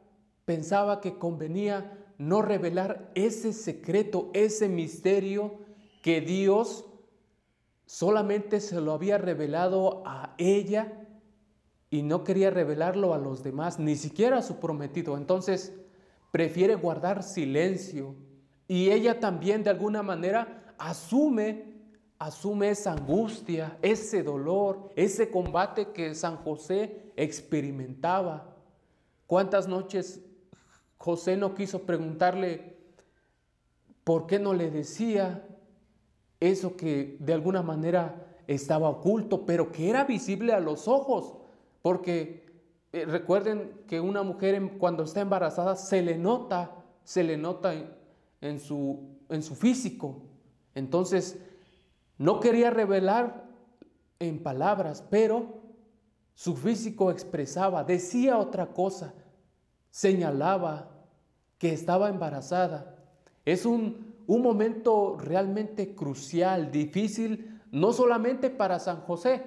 pensaba 0.45 1.01
que 1.01 1.17
convenía 1.17 1.97
no 2.17 2.41
revelar 2.41 3.11
ese 3.15 3.53
secreto, 3.53 4.29
ese 4.33 4.69
misterio 4.69 5.59
que 6.01 6.21
Dios 6.21 6.85
solamente 7.89 8.61
se 8.61 8.79
lo 8.81 8.93
había 8.93 9.17
revelado 9.17 10.03
a 10.05 10.35
ella 10.37 11.07
y 11.89 12.03
no 12.03 12.23
quería 12.23 12.51
revelarlo 12.51 13.15
a 13.15 13.17
los 13.17 13.41
demás, 13.41 13.79
ni 13.79 13.95
siquiera 13.95 14.37
a 14.37 14.41
su 14.43 14.59
prometido. 14.59 15.17
Entonces 15.17 15.73
prefiere 16.29 16.75
guardar 16.75 17.23
silencio 17.23 18.13
y 18.67 18.91
ella 18.91 19.19
también 19.19 19.63
de 19.63 19.71
alguna 19.71 20.03
manera 20.03 20.75
asume 20.77 21.79
asume 22.19 22.69
esa 22.69 22.91
angustia, 22.91 23.79
ese 23.81 24.21
dolor, 24.21 24.91
ese 24.95 25.31
combate 25.31 25.87
que 25.87 26.13
San 26.13 26.37
José 26.37 27.11
experimentaba. 27.15 28.55
¿Cuántas 29.25 29.67
noches 29.67 30.21
José 30.99 31.37
no 31.37 31.55
quiso 31.55 31.87
preguntarle 31.87 32.77
por 34.03 34.27
qué 34.27 34.37
no 34.37 34.53
le 34.53 34.69
decía 34.69 35.43
eso 36.39 36.75
que 36.75 37.17
de 37.19 37.33
alguna 37.33 37.61
manera 37.61 38.27
estaba 38.47 38.89
oculto, 38.89 39.45
pero 39.45 39.71
que 39.71 39.89
era 39.89 40.05
visible 40.05 40.53
a 40.53 40.59
los 40.59 40.87
ojos, 40.87 41.35
porque 41.81 42.45
eh, 42.91 43.05
recuerden 43.05 43.83
que 43.87 43.99
una 43.99 44.23
mujer 44.23 44.77
cuando 44.77 45.03
está 45.03 45.21
embarazada 45.21 45.75
se 45.75 46.01
le 46.01 46.17
nota, 46.17 46.71
se 47.03 47.23
le 47.23 47.37
nota 47.37 47.73
en 48.41 48.59
su, 48.59 49.17
en 49.29 49.43
su 49.43 49.55
físico. 49.55 50.23
Entonces, 50.75 51.39
no 52.17 52.39
quería 52.39 52.69
revelar 52.69 53.45
en 54.19 54.41
palabras, 54.41 55.03
pero 55.09 55.59
su 56.33 56.55
físico 56.55 57.11
expresaba, 57.11 57.83
decía 57.83 58.37
otra 58.37 58.67
cosa 58.67 59.13
señalaba 59.91 60.89
que 61.57 61.73
estaba 61.73 62.09
embarazada. 62.09 62.95
Es 63.45 63.65
un, 63.65 64.08
momento 64.37 65.17
realmente 65.19 65.95
crucial, 65.95 66.71
difícil, 66.71 67.59
no 67.71 67.93
solamente 67.93 68.51
para 68.51 68.77
San 68.77 69.01
José, 69.01 69.43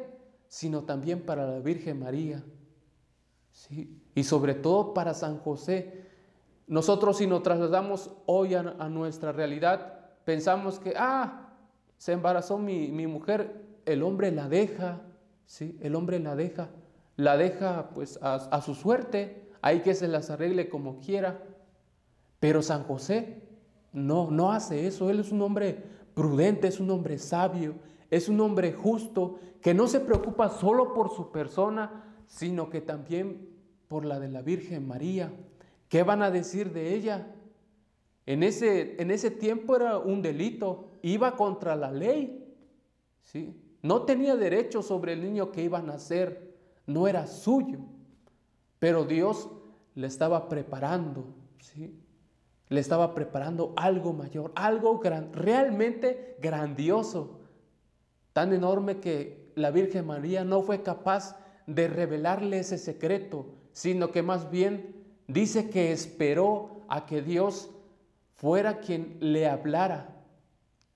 sino 0.48 0.82
también 0.82 1.24
para 1.24 1.46
la 1.46 1.60
Virgen 1.60 2.00
María. 2.00 2.44
¿sí? 3.52 4.02
Y 4.14 4.24
sobre 4.24 4.54
todo 4.54 4.92
para 4.92 5.14
San 5.14 5.38
José. 5.38 6.06
Nosotros 6.66 7.18
si 7.18 7.26
nos 7.26 7.42
trasladamos 7.42 8.10
hoy 8.26 8.54
a, 8.54 8.62
nuestra 8.62 9.30
realidad, 9.30 10.00
pensamos 10.24 10.78
que, 10.78 10.94
ah, 10.96 11.54
se 11.96 12.12
embarazó 12.12 12.58
mi, 12.58 13.06
mujer, 13.06 13.64
el 13.86 14.02
hombre 14.02 14.32
la 14.32 14.48
deja, 14.48 15.02
¿sí? 15.46 15.78
El 15.80 15.94
hombre 15.94 16.18
la 16.18 16.34
deja, 16.34 16.70
la 17.16 17.36
deja 17.36 17.90
pues 17.90 18.18
a 18.20 18.60
su 18.62 18.74
suerte, 18.74 19.48
hay 19.60 19.80
que 19.80 19.94
se 19.94 20.08
las 20.08 20.30
arregle 20.30 20.68
como 20.68 20.98
quiera. 20.98 21.42
Pero 22.40 22.60
San 22.60 22.82
José 22.82 23.41
no, 23.92 24.30
no 24.30 24.52
hace 24.52 24.86
eso. 24.86 25.10
Él 25.10 25.20
es 25.20 25.32
un 25.32 25.42
hombre 25.42 25.82
prudente, 26.14 26.68
es 26.68 26.80
un 26.80 26.90
hombre 26.90 27.18
sabio, 27.18 27.74
es 28.10 28.28
un 28.28 28.40
hombre 28.40 28.72
justo, 28.72 29.38
que 29.60 29.74
no 29.74 29.86
se 29.86 30.00
preocupa 30.00 30.48
solo 30.48 30.92
por 30.92 31.10
su 31.14 31.30
persona, 31.30 32.04
sino 32.26 32.68
que 32.68 32.80
también 32.80 33.48
por 33.88 34.04
la 34.04 34.18
de 34.18 34.28
la 34.28 34.42
Virgen 34.42 34.86
María. 34.86 35.32
¿Qué 35.88 36.02
van 36.02 36.22
a 36.22 36.30
decir 36.30 36.72
de 36.72 36.94
ella? 36.94 37.34
En 38.24 38.42
ese, 38.42 39.00
en 39.00 39.10
ese 39.10 39.30
tiempo 39.30 39.76
era 39.76 39.98
un 39.98 40.22
delito, 40.22 40.90
iba 41.02 41.36
contra 41.36 41.76
la 41.76 41.90
ley. 41.90 42.54
¿sí? 43.22 43.54
No 43.82 44.02
tenía 44.02 44.36
derecho 44.36 44.82
sobre 44.82 45.12
el 45.12 45.22
niño 45.22 45.52
que 45.52 45.62
iba 45.62 45.78
a 45.78 45.82
nacer, 45.82 46.56
no 46.86 47.08
era 47.08 47.26
suyo. 47.26 47.78
pero 48.78 49.04
Dios 49.04 49.48
le 49.94 50.06
estaba 50.06 50.48
preparando, 50.48 51.24
¿sí? 51.60 51.94
Le 52.72 52.80
estaba 52.80 53.14
preparando 53.14 53.74
algo 53.76 54.14
mayor, 54.14 54.50
algo 54.54 54.98
realmente 55.32 56.38
grandioso, 56.40 57.40
tan 58.32 58.54
enorme 58.54 58.98
que 58.98 59.52
la 59.56 59.70
Virgen 59.70 60.06
María 60.06 60.42
no 60.42 60.62
fue 60.62 60.82
capaz 60.82 61.36
de 61.66 61.86
revelarle 61.86 62.60
ese 62.60 62.78
secreto, 62.78 63.44
sino 63.72 64.10
que 64.10 64.22
más 64.22 64.50
bien 64.50 65.04
dice 65.28 65.68
que 65.68 65.92
esperó 65.92 66.80
a 66.88 67.04
que 67.04 67.20
Dios 67.20 67.68
fuera 68.36 68.80
quien 68.80 69.18
le 69.20 69.46
hablara, 69.46 70.16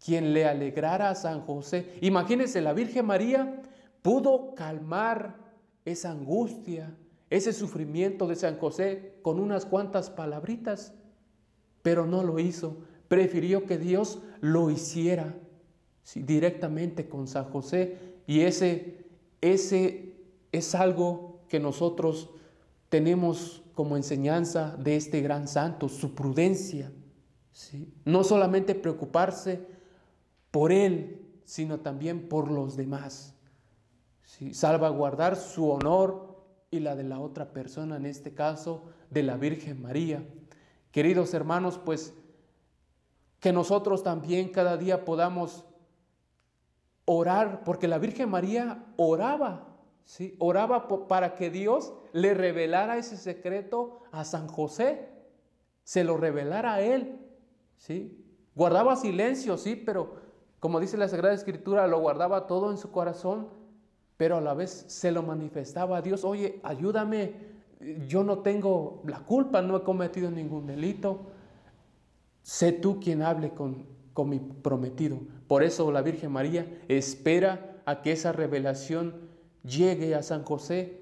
quien 0.02 0.32
le 0.32 0.46
alegrara 0.46 1.10
a 1.10 1.14
San 1.14 1.42
José. 1.42 1.98
Imagínense, 2.00 2.62
la 2.62 2.72
Virgen 2.72 3.04
María 3.04 3.60
pudo 4.00 4.54
calmar 4.54 5.36
esa 5.84 6.10
angustia, 6.10 6.96
ese 7.28 7.52
sufrimiento 7.52 8.26
de 8.26 8.36
San 8.36 8.58
José 8.58 9.18
con 9.20 9.38
unas 9.38 9.66
cuantas 9.66 10.08
palabritas, 10.08 10.94
pero 11.86 12.04
no 12.04 12.24
lo 12.24 12.40
hizo. 12.40 12.78
Prefirió 13.06 13.64
que 13.64 13.78
Dios 13.78 14.18
lo 14.40 14.70
hiciera 14.72 15.36
directamente 16.16 17.08
con 17.08 17.28
San 17.28 17.44
José 17.44 17.96
y 18.26 18.40
ese, 18.40 19.06
ese 19.40 20.16
es 20.50 20.74
algo 20.74 21.42
que 21.48 21.60
nosotros 21.60 22.30
tenemos 22.88 23.62
como 23.72 23.96
enseñanza 23.96 24.76
de 24.76 24.96
este 24.96 25.20
gran 25.20 25.46
santo, 25.46 25.88
su 25.88 26.12
prudencia. 26.16 26.90
No 28.04 28.24
solamente 28.24 28.74
preocuparse 28.74 29.60
por 30.50 30.72
él, 30.72 31.24
sino 31.44 31.78
también 31.78 32.28
por 32.28 32.50
los 32.50 32.76
demás. 32.76 33.32
Salvaguardar 34.50 35.36
su 35.36 35.70
honor 35.70 36.36
y 36.68 36.80
la 36.80 36.96
de 36.96 37.04
la 37.04 37.20
otra 37.20 37.52
persona, 37.52 37.96
en 37.96 38.06
este 38.06 38.34
caso 38.34 38.86
de 39.08 39.22
la 39.22 39.36
Virgen 39.36 39.82
María. 39.82 40.26
Queridos 40.96 41.34
hermanos, 41.34 41.78
pues 41.84 42.14
que 43.38 43.52
nosotros 43.52 44.02
también 44.02 44.48
cada 44.48 44.78
día 44.78 45.04
podamos 45.04 45.66
orar, 47.04 47.64
porque 47.64 47.86
la 47.86 47.98
Virgen 47.98 48.30
María 48.30 48.82
oraba, 48.96 49.76
¿sí? 50.06 50.36
oraba 50.38 50.88
para 51.06 51.34
que 51.34 51.50
Dios 51.50 51.92
le 52.14 52.32
revelara 52.32 52.96
ese 52.96 53.18
secreto 53.18 54.04
a 54.10 54.24
San 54.24 54.48
José, 54.48 55.10
se 55.84 56.02
lo 56.02 56.16
revelara 56.16 56.72
a 56.72 56.80
él. 56.80 57.20
¿sí? 57.76 58.24
Guardaba 58.54 58.96
silencio, 58.96 59.58
sí, 59.58 59.76
pero 59.76 60.14
como 60.60 60.80
dice 60.80 60.96
la 60.96 61.08
Sagrada 61.08 61.34
Escritura, 61.34 61.86
lo 61.88 62.00
guardaba 62.00 62.46
todo 62.46 62.70
en 62.70 62.78
su 62.78 62.90
corazón, 62.90 63.50
pero 64.16 64.38
a 64.38 64.40
la 64.40 64.54
vez 64.54 64.86
se 64.88 65.12
lo 65.12 65.22
manifestaba 65.22 65.98
a 65.98 66.02
Dios, 66.02 66.24
oye, 66.24 66.58
ayúdame, 66.62 67.55
yo 68.06 68.24
no 68.24 68.38
tengo 68.38 69.02
la 69.06 69.20
culpa, 69.20 69.62
no 69.62 69.76
he 69.76 69.82
cometido 69.82 70.30
ningún 70.30 70.66
delito, 70.66 71.26
sé 72.42 72.72
tú 72.72 73.00
quien 73.00 73.22
hable 73.22 73.50
con, 73.50 73.86
con 74.12 74.28
mi 74.28 74.38
prometido. 74.38 75.18
Por 75.46 75.62
eso 75.62 75.90
la 75.92 76.02
Virgen 76.02 76.32
María 76.32 76.66
espera 76.88 77.82
a 77.84 78.02
que 78.02 78.12
esa 78.12 78.32
revelación 78.32 79.14
llegue 79.62 80.14
a 80.14 80.22
San 80.22 80.44
José 80.44 81.00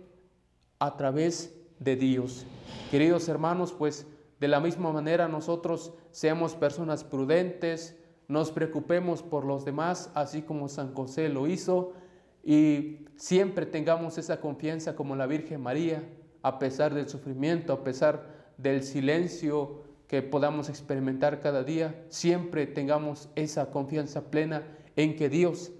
a 0.78 0.96
través 0.96 1.54
de 1.78 1.96
Dios. 1.96 2.46
Queridos 2.90 3.28
hermanos, 3.28 3.72
pues 3.72 4.06
de 4.40 4.48
la 4.48 4.60
misma 4.60 4.92
manera 4.92 5.28
nosotros 5.28 5.92
seamos 6.10 6.54
personas 6.54 7.04
prudentes, 7.04 7.96
nos 8.28 8.50
preocupemos 8.50 9.22
por 9.22 9.44
los 9.44 9.64
demás, 9.64 10.10
así 10.14 10.42
como 10.42 10.68
San 10.68 10.94
José 10.94 11.28
lo 11.28 11.46
hizo, 11.46 11.92
y 12.42 13.06
siempre 13.16 13.64
tengamos 13.64 14.18
esa 14.18 14.40
confianza 14.40 14.96
como 14.96 15.16
la 15.16 15.26
Virgen 15.26 15.62
María, 15.62 16.02
a 16.44 16.58
pesar 16.58 16.92
del 16.92 17.08
sufrimiento, 17.08 17.72
a 17.72 17.82
pesar 17.82 18.26
del 18.58 18.82
silencio 18.82 19.82
que 20.06 20.20
podamos 20.20 20.68
experimentar 20.68 21.40
cada 21.40 21.64
día, 21.64 22.04
siempre 22.10 22.66
tengamos 22.66 23.30
esa 23.34 23.70
confianza 23.70 24.30
plena 24.30 24.62
en 24.94 25.16
que 25.16 25.30
Dios 25.30 25.72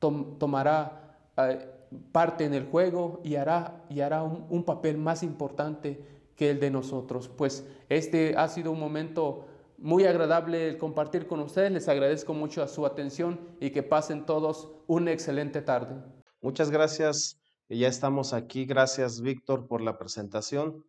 tomará 0.00 1.16
eh, 1.36 1.66
parte 2.10 2.44
en 2.44 2.54
el 2.54 2.66
juego 2.66 3.20
y 3.22 3.36
hará, 3.36 3.84
y 3.88 4.00
hará 4.00 4.24
un 4.24 4.64
papel 4.64 4.98
más 4.98 5.22
importante 5.22 6.04
que 6.34 6.50
el 6.50 6.58
de 6.58 6.72
nosotros. 6.72 7.28
Pues 7.28 7.64
este 7.88 8.34
ha 8.36 8.48
sido 8.48 8.72
un 8.72 8.80
momento 8.80 9.46
muy 9.78 10.06
agradable 10.06 10.70
el 10.70 10.78
compartir 10.78 11.28
con 11.28 11.38
ustedes. 11.38 11.70
Les 11.70 11.88
agradezco 11.88 12.34
mucho 12.34 12.64
a 12.64 12.68
su 12.68 12.84
atención 12.84 13.38
y 13.60 13.70
que 13.70 13.84
pasen 13.84 14.26
todos 14.26 14.72
una 14.88 15.12
excelente 15.12 15.62
tarde. 15.62 16.02
Muchas 16.42 16.68
gracias. 16.68 17.43
Ya 17.70 17.88
estamos 17.88 18.34
aquí. 18.34 18.66
Gracias, 18.66 19.22
Víctor, 19.22 19.66
por 19.66 19.80
la 19.80 19.96
presentación. 19.98 20.84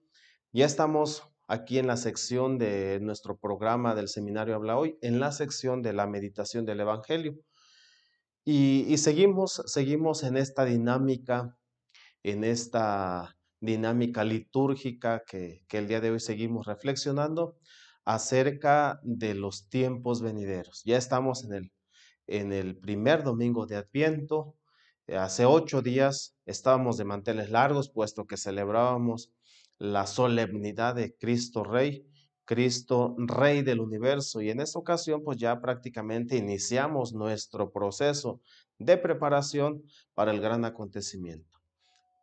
Ya 0.51 0.65
estamos 0.65 1.23
aquí 1.47 1.79
en 1.79 1.87
la 1.87 1.95
sección 1.95 2.57
de 2.57 2.99
nuestro 3.01 3.37
programa 3.37 3.95
del 3.95 4.09
Seminario 4.09 4.55
Habla 4.55 4.77
Hoy, 4.77 4.97
en 5.01 5.19
la 5.21 5.31
sección 5.31 5.81
de 5.81 5.93
la 5.93 6.05
meditación 6.05 6.65
del 6.65 6.81
Evangelio. 6.81 7.37
Y, 8.43 8.85
y 8.89 8.97
seguimos, 8.97 9.63
seguimos 9.67 10.23
en 10.23 10.35
esta 10.35 10.65
dinámica, 10.65 11.57
en 12.23 12.43
esta 12.43 13.37
dinámica 13.61 14.25
litúrgica 14.25 15.23
que, 15.25 15.63
que 15.69 15.77
el 15.77 15.87
día 15.87 16.01
de 16.01 16.11
hoy 16.11 16.19
seguimos 16.19 16.67
reflexionando 16.67 17.57
acerca 18.03 18.99
de 19.03 19.33
los 19.33 19.69
tiempos 19.69 20.21
venideros. 20.21 20.83
Ya 20.83 20.97
estamos 20.97 21.45
en 21.45 21.53
el, 21.53 21.71
en 22.27 22.51
el 22.51 22.77
primer 22.77 23.23
domingo 23.23 23.65
de 23.65 23.77
Adviento. 23.77 24.55
Hace 25.07 25.45
ocho 25.45 25.83
días 25.83 26.35
estábamos 26.47 26.97
de 26.97 27.05
manteles 27.05 27.51
largos, 27.51 27.89
puesto 27.89 28.25
que 28.25 28.37
celebrábamos 28.37 29.31
la 29.77 30.07
solemnidad 30.07 30.95
de 30.95 31.15
Cristo 31.15 31.63
Rey, 31.63 32.07
Cristo 32.43 33.15
Rey 33.19 33.61
del 33.61 33.81
universo. 33.81 34.41
Y 34.41 34.49
en 34.49 34.61
esta 34.61 34.79
ocasión, 34.79 35.23
pues 35.23 35.37
ya 35.37 35.61
prácticamente 35.61 36.37
iniciamos 36.37 37.13
nuestro 37.13 37.71
proceso 37.71 38.41
de 38.79 38.97
preparación 38.97 39.83
para 40.15 40.31
el 40.31 40.41
gran 40.41 40.65
acontecimiento. 40.65 41.59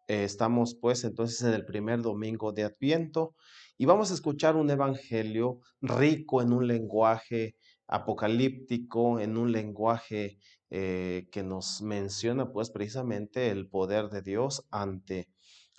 Eh, 0.09 0.25
estamos 0.25 0.75
pues 0.75 1.05
entonces 1.05 1.41
en 1.43 1.55
el 1.55 1.65
primer 1.65 2.03
domingo 2.03 2.51
de 2.53 2.65
Adviento 2.65 3.37
y 3.79 3.85
vamos 3.85 4.11
a 4.11 4.15
escuchar 4.15 4.57
un 4.57 4.69
evangelio 4.69 5.61
rico 5.81 6.43
en 6.43 6.53
un 6.53 6.67
lenguaje 6.67 7.55
apocalíptico, 7.87 9.21
en 9.21 9.37
un 9.37 9.53
lenguaje 9.53 10.39
eh, 10.75 11.29
que 11.31 11.43
nos 11.43 11.83
menciona 11.83 12.51
pues 12.51 12.71
precisamente 12.71 13.51
el 13.51 13.69
poder 13.69 14.09
de 14.09 14.23
Dios 14.23 14.67
ante, 14.71 15.29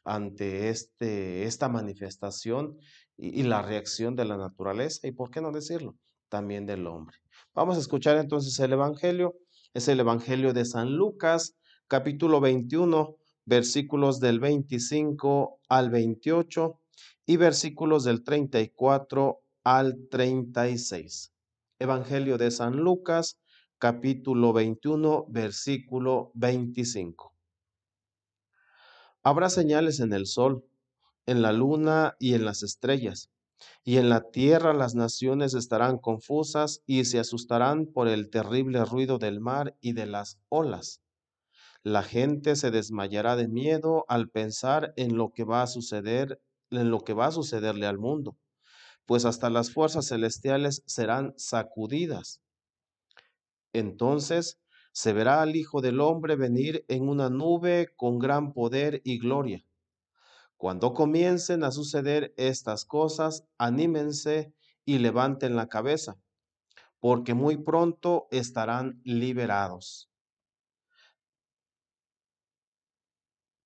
ante 0.06 0.70
este, 0.70 1.46
esta 1.46 1.68
manifestación 1.68 2.78
y, 3.18 3.42
y 3.42 3.44
la 3.44 3.64
reacción 3.64 4.16
de 4.16 4.26
la 4.26 4.38
naturaleza 4.38 5.08
y, 5.08 5.12
¿por 5.12 5.32
qué 5.32 5.42
no 5.42 5.52
decirlo? 5.52 5.98
También 6.30 6.68
del 6.68 6.86
hombre. 6.86 7.18
Vamos 7.56 7.78
a 7.78 7.80
escuchar 7.80 8.18
entonces 8.18 8.60
el 8.60 8.74
evangelio. 8.74 9.36
Es 9.74 9.88
el 9.88 10.00
evangelio 10.00 10.54
de 10.54 10.66
San 10.66 10.96
Lucas, 10.96 11.56
capítulo 11.88 12.40
21 12.40 13.18
versículos 13.46 14.20
del 14.20 14.40
25 14.40 15.60
al 15.70 15.90
28 15.90 16.80
y 17.26 17.38
versículos 17.38 18.04
del 18.04 18.24
34 18.24 19.42
al 19.64 20.08
36. 20.10 21.34
Evangelio 21.80 22.38
de 22.38 22.52
San 22.52 22.78
Lucas, 22.78 23.38
capítulo 23.84 24.54
21, 24.54 25.26
versículo 25.28 26.32
25. 26.36 27.34
Habrá 29.24 29.50
señales 29.50 30.00
en 30.00 30.14
el 30.14 30.26
sol, 30.26 30.64
en 31.26 31.42
la 31.42 31.52
luna 31.52 32.16
y 32.18 32.34
en 32.34 32.46
las 32.46 32.64
estrellas, 32.64 33.30
y 33.84 33.98
en 33.98 34.08
la 34.08 34.22
tierra 34.32 34.74
las 34.74 34.96
naciones 34.96 35.54
estarán 35.54 35.98
confusas 35.98 36.82
y 36.86 37.04
se 37.04 37.20
asustarán 37.20 37.86
por 37.86 38.08
el 38.08 38.30
terrible 38.30 38.86
ruido 38.86 39.18
del 39.18 39.42
mar 39.42 39.76
y 39.82 39.92
de 39.92 40.06
las 40.06 40.40
olas 40.48 41.02
la 41.84 42.04
gente 42.04 42.56
se 42.56 42.72
desmayará 42.72 43.36
de 43.36 43.50
miedo 43.50 44.06
al 44.08 44.30
pensar 44.30 44.94
en 44.96 45.18
lo 45.18 45.34
que 45.34 45.44
va 45.44 45.64
a 45.64 45.68
suceder, 45.68 46.42
en 46.72 46.90
lo 46.90 47.02
que 47.02 47.12
va 47.12 47.26
a 47.26 47.32
sucederle 47.32 47.88
al 47.88 48.00
mundo, 48.00 48.38
pues 49.06 49.26
hasta 49.26 49.50
las 49.50 49.74
fuerzas 49.74 50.08
celestiales 50.08 50.84
serán 50.86 51.34
sacudidas. 51.36 52.43
Entonces 53.74 54.60
se 54.92 55.12
verá 55.12 55.42
al 55.42 55.56
Hijo 55.56 55.82
del 55.82 56.00
Hombre 56.00 56.36
venir 56.36 56.86
en 56.88 57.10
una 57.10 57.30
nube 57.30 57.90
con 57.96 58.20
gran 58.20 58.54
poder 58.54 59.02
y 59.04 59.18
gloria. 59.18 59.66
Cuando 60.56 60.94
comiencen 60.94 61.64
a 61.64 61.72
suceder 61.72 62.34
estas 62.38 62.86
cosas, 62.86 63.46
anímense 63.58 64.54
y 64.86 65.00
levanten 65.00 65.56
la 65.56 65.68
cabeza, 65.68 66.22
porque 67.00 67.34
muy 67.34 67.58
pronto 67.58 68.28
estarán 68.32 69.02
liberados. 69.04 70.10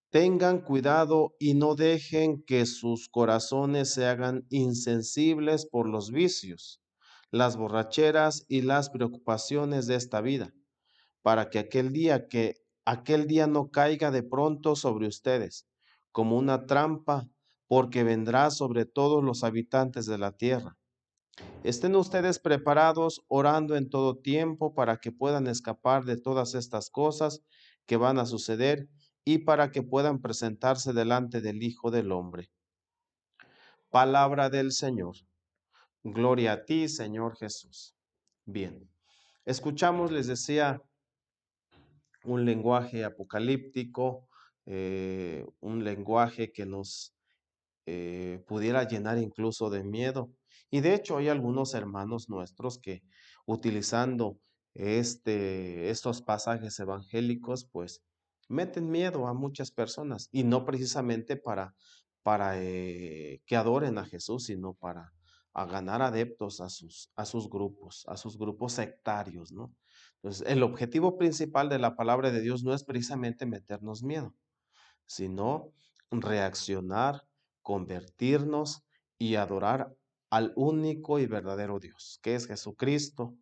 Tengan 0.10 0.62
cuidado 0.62 1.36
y 1.38 1.54
no 1.54 1.76
dejen 1.76 2.42
que 2.42 2.66
sus 2.66 3.10
corazones 3.10 3.94
se 3.94 4.06
hagan 4.06 4.48
insensibles 4.50 5.66
por 5.66 5.88
los 5.90 6.12
vicios, 6.12 6.82
las 7.32 7.58
borracheras 7.58 8.46
y 8.48 8.62
las 8.62 8.90
preocupaciones 8.90 9.88
de 9.88 9.96
esta 9.96 10.22
vida, 10.22 10.54
para 11.22 11.50
que 11.50 11.60
aquel 11.60 11.92
día 11.92 12.28
que 12.28 12.56
aquel 12.86 13.28
día 13.28 13.48
no 13.48 13.70
caiga 13.70 14.12
de 14.12 14.24
pronto 14.24 14.76
sobre 14.76 15.08
ustedes, 15.08 15.68
como 16.14 16.38
una 16.38 16.66
trampa, 16.66 17.28
porque 17.68 18.04
vendrá 18.04 18.50
sobre 18.50 18.86
todos 18.86 19.24
los 19.24 19.44
habitantes 19.44 20.06
de 20.06 20.18
la 20.18 20.32
tierra. 20.32 20.78
Estén 21.64 21.96
ustedes 21.96 22.40
preparados 22.40 23.22
orando 23.28 23.76
en 23.76 23.90
todo 23.90 24.18
tiempo 24.18 24.74
para 24.74 24.98
que 24.98 25.12
puedan 25.12 25.48
escapar 25.48 26.06
de 26.06 26.18
todas 26.18 26.56
estas 26.56 26.90
cosas 26.90 27.42
que 27.86 27.98
van 27.98 28.20
a 28.20 28.26
suceder 28.26 28.88
y 29.26 29.40
para 29.40 29.72
que 29.72 29.84
puedan 29.84 30.22
presentarse 30.22 30.94
delante 30.94 31.42
del 31.42 31.62
Hijo 31.62 31.92
del 31.92 32.12
Hombre. 32.14 32.50
Palabra 33.90 34.50
del 34.50 34.72
Señor. 34.72 35.18
Gloria 36.10 36.54
a 36.54 36.64
ti, 36.64 36.88
Señor 36.88 37.36
Jesús. 37.36 37.94
Bien, 38.46 38.90
escuchamos, 39.44 40.10
les 40.10 40.28
decía, 40.28 40.82
un 42.24 42.46
lenguaje 42.46 43.04
apocalíptico, 43.04 44.30
eh, 44.66 45.46
un 45.60 45.84
lenguaje 45.84 46.54
que 46.54 46.66
nos 46.66 47.14
eh, 47.86 48.42
pudiera 48.48 48.88
llenar 48.88 49.18
incluso 49.18 49.70
de 49.70 49.84
miedo. 49.84 50.32
Y 50.70 50.80
de 50.80 50.94
hecho 50.94 51.18
hay 51.18 51.28
algunos 51.28 51.74
hermanos 51.74 52.30
nuestros 52.30 52.80
que 52.80 53.04
utilizando 53.46 54.40
este, 54.76 55.90
estos 55.90 56.22
pasajes 56.22 56.80
evangélicos, 56.80 57.66
pues 57.66 58.02
meten 58.48 58.90
miedo 58.90 59.28
a 59.28 59.34
muchas 59.34 59.72
personas 59.72 60.30
y 60.32 60.46
no 60.46 60.64
precisamente 60.64 61.36
para, 61.36 61.76
para 62.24 62.64
eh, 62.64 63.42
que 63.46 63.58
adoren 63.58 63.98
a 63.98 64.06
Jesús, 64.06 64.46
sino 64.46 64.74
para 64.74 65.12
a 65.58 65.66
ganar 65.66 66.04
adeptos 66.04 66.62
a 66.62 66.70
sus, 66.70 67.12
a 67.16 67.26
sus 67.26 67.50
grupos, 67.50 68.06
a 68.08 68.16
sus 68.16 68.38
grupos 68.38 68.74
sectarios, 68.74 69.52
¿no? 69.52 69.74
Entonces, 70.18 70.48
el 70.48 70.62
objetivo 70.62 71.18
principal 71.18 71.68
de 71.68 71.80
la 71.80 71.96
palabra 71.96 72.30
de 72.30 72.42
Dios 72.42 72.64
no 72.64 72.76
es 72.76 72.84
precisamente 72.84 73.48
meternos 73.48 74.04
miedo, 74.04 74.36
sino 75.08 75.74
reaccionar, 76.12 77.28
convertirnos 77.64 78.84
y 79.18 79.34
adorar 79.34 79.96
al 80.30 80.54
único 80.56 81.18
y 81.18 81.26
verdadero 81.26 81.80
Dios, 81.80 82.20
que 82.22 82.36
es 82.36 82.46
Jesucristo. 82.46 83.34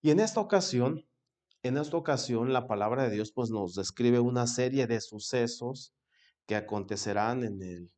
Y 0.00 0.12
en 0.12 0.18
esta 0.18 0.40
ocasión, 0.40 1.06
en 1.62 1.76
esta 1.76 1.98
ocasión 1.98 2.54
la 2.54 2.66
palabra 2.66 3.02
de 3.02 3.10
Dios 3.10 3.32
pues 3.32 3.50
nos 3.50 3.74
describe 3.74 4.18
una 4.18 4.46
serie 4.46 4.86
de 4.86 5.02
sucesos 5.02 5.92
que 6.46 6.56
acontecerán 6.56 7.44
en, 7.44 7.60
el, 7.60 7.90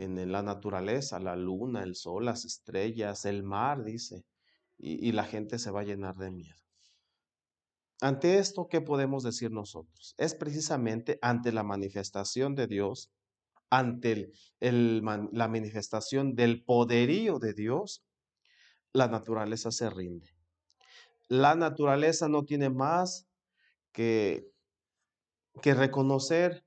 en 0.00 0.32
la 0.32 0.42
naturaleza, 0.42 1.20
la 1.20 1.36
luna, 1.36 1.82
el 1.82 1.94
sol, 1.94 2.24
las 2.24 2.44
estrellas, 2.44 3.24
el 3.26 3.42
mar, 3.42 3.84
dice, 3.84 4.24
y, 4.78 5.12
la 5.12 5.24
gente 5.24 5.58
se 5.58 5.70
va 5.70 5.80
a 5.80 5.84
llenar 5.84 6.16
de 6.16 6.30
miedo. 6.30 6.56
Ante 8.00 8.38
esto, 8.38 8.66
¿qué 8.68 8.80
podemos 8.80 9.22
decir 9.22 9.50
nosotros? 9.50 10.14
Es 10.16 10.34
precisamente 10.34 11.18
ante 11.20 11.52
la 11.52 11.62
manifestación 11.62 12.54
de 12.54 12.66
Dios 12.66 13.12
ante 13.72 14.32
la 14.58 15.48
manifestación 15.48 16.34
del 16.34 16.64
poderío 16.64 17.38
de 17.38 17.54
Dios, 17.54 18.04
la 18.92 19.06
naturaleza 19.06 19.70
se 19.70 19.88
rinde. 19.88 20.34
La 21.28 21.54
naturaleza 21.54 22.28
no 22.28 22.44
tiene 22.44 22.68
más 22.68 23.28
que 23.92 24.50
reconocer 25.62 26.64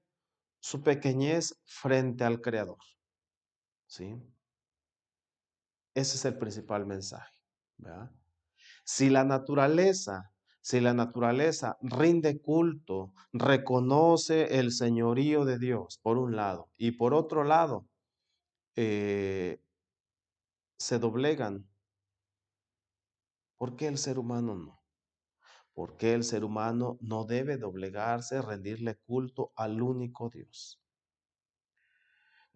su 0.62 0.82
pequeñez 0.82 1.60
frente 1.66 2.24
al 2.24 2.40
Creador. 2.40 2.78
¿Sí? 3.94 4.12
Ese 5.94 6.18
es 6.18 6.26
el 6.26 6.40
principal 6.40 6.88
mensaje. 6.88 7.38
Si 8.84 9.12
la 9.12 9.24
naturaleza 9.24 10.32
si 10.62 10.80
la 10.80 10.94
naturaleza 10.94 11.78
rinde 11.82 12.42
culto, 12.42 13.12
reconoce 13.34 14.60
el 14.60 14.72
señorío 14.72 15.44
de 15.44 15.60
Dios, 15.60 16.00
por 16.02 16.18
un 16.18 16.38
lado, 16.38 16.70
y 16.78 16.92
por 16.92 17.14
otro 17.14 17.44
lado, 17.44 17.86
eh, 18.78 19.62
se 20.78 21.00
doblegan, 21.00 21.68
¿por 23.58 23.76
qué 23.76 23.88
el 23.88 23.98
ser 23.98 24.18
humano 24.18 24.56
no? 24.56 24.82
¿Por 25.74 25.98
qué 25.98 26.14
el 26.14 26.24
ser 26.24 26.46
humano 26.46 26.98
no 27.02 27.26
debe 27.26 27.58
doblegarse, 27.58 28.42
rendirle 28.42 28.96
culto 28.96 29.52
al 29.58 29.82
único 29.82 30.30
Dios? 30.30 30.83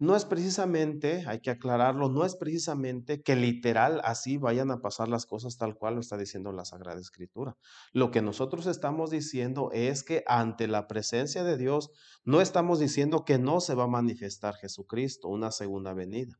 No 0.00 0.14
es 0.14 0.24
precisamente, 0.24 1.24
hay 1.26 1.40
que 1.40 1.50
aclararlo, 1.50 2.08
no 2.08 2.24
es 2.24 2.36
precisamente 2.36 3.20
que 3.20 3.34
literal 3.34 4.00
así 4.04 4.36
vayan 4.36 4.70
a 4.70 4.80
pasar 4.80 5.08
las 5.08 5.26
cosas 5.26 5.56
tal 5.56 5.74
cual 5.76 5.94
lo 5.94 6.00
está 6.00 6.16
diciendo 6.16 6.52
la 6.52 6.64
Sagrada 6.64 7.00
Escritura. 7.00 7.56
Lo 7.92 8.12
que 8.12 8.22
nosotros 8.22 8.66
estamos 8.66 9.10
diciendo 9.10 9.70
es 9.72 10.04
que 10.04 10.22
ante 10.28 10.68
la 10.68 10.86
presencia 10.86 11.42
de 11.42 11.56
Dios 11.56 11.90
no 12.24 12.40
estamos 12.40 12.78
diciendo 12.78 13.24
que 13.24 13.38
no 13.38 13.60
se 13.60 13.74
va 13.74 13.84
a 13.84 13.88
manifestar 13.88 14.54
Jesucristo, 14.54 15.28
una 15.28 15.50
segunda 15.50 15.94
venida. 15.94 16.38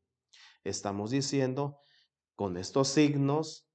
Estamos 0.63 1.11
diciendo 1.11 1.79
con 2.37 2.57
estos 2.57 2.87
signos 2.87 3.67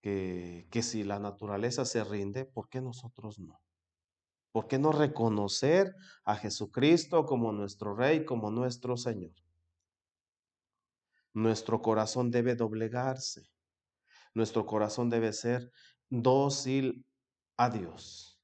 que, 0.00 0.66
que 0.70 0.82
si 0.82 1.04
la 1.04 1.18
naturaleza 1.18 1.84
se 1.84 2.02
rinde, 2.02 2.46
¿por 2.46 2.70
qué 2.70 2.80
nosotros 2.80 3.38
no? 3.38 3.60
¿Por 4.52 4.68
qué 4.68 4.78
no 4.78 4.92
reconocer 4.92 5.94
a 6.24 6.36
Jesucristo 6.36 7.24
como 7.24 7.52
nuestro 7.52 7.96
Rey, 7.96 8.24
como 8.26 8.50
nuestro 8.50 8.98
Señor? 8.98 9.32
Nuestro 11.32 11.80
corazón 11.80 12.30
debe 12.30 12.54
doblegarse. 12.54 13.48
Nuestro 14.34 14.66
corazón 14.66 15.08
debe 15.08 15.32
ser 15.32 15.70
dócil 16.10 17.06
a 17.56 17.70
Dios. 17.70 18.38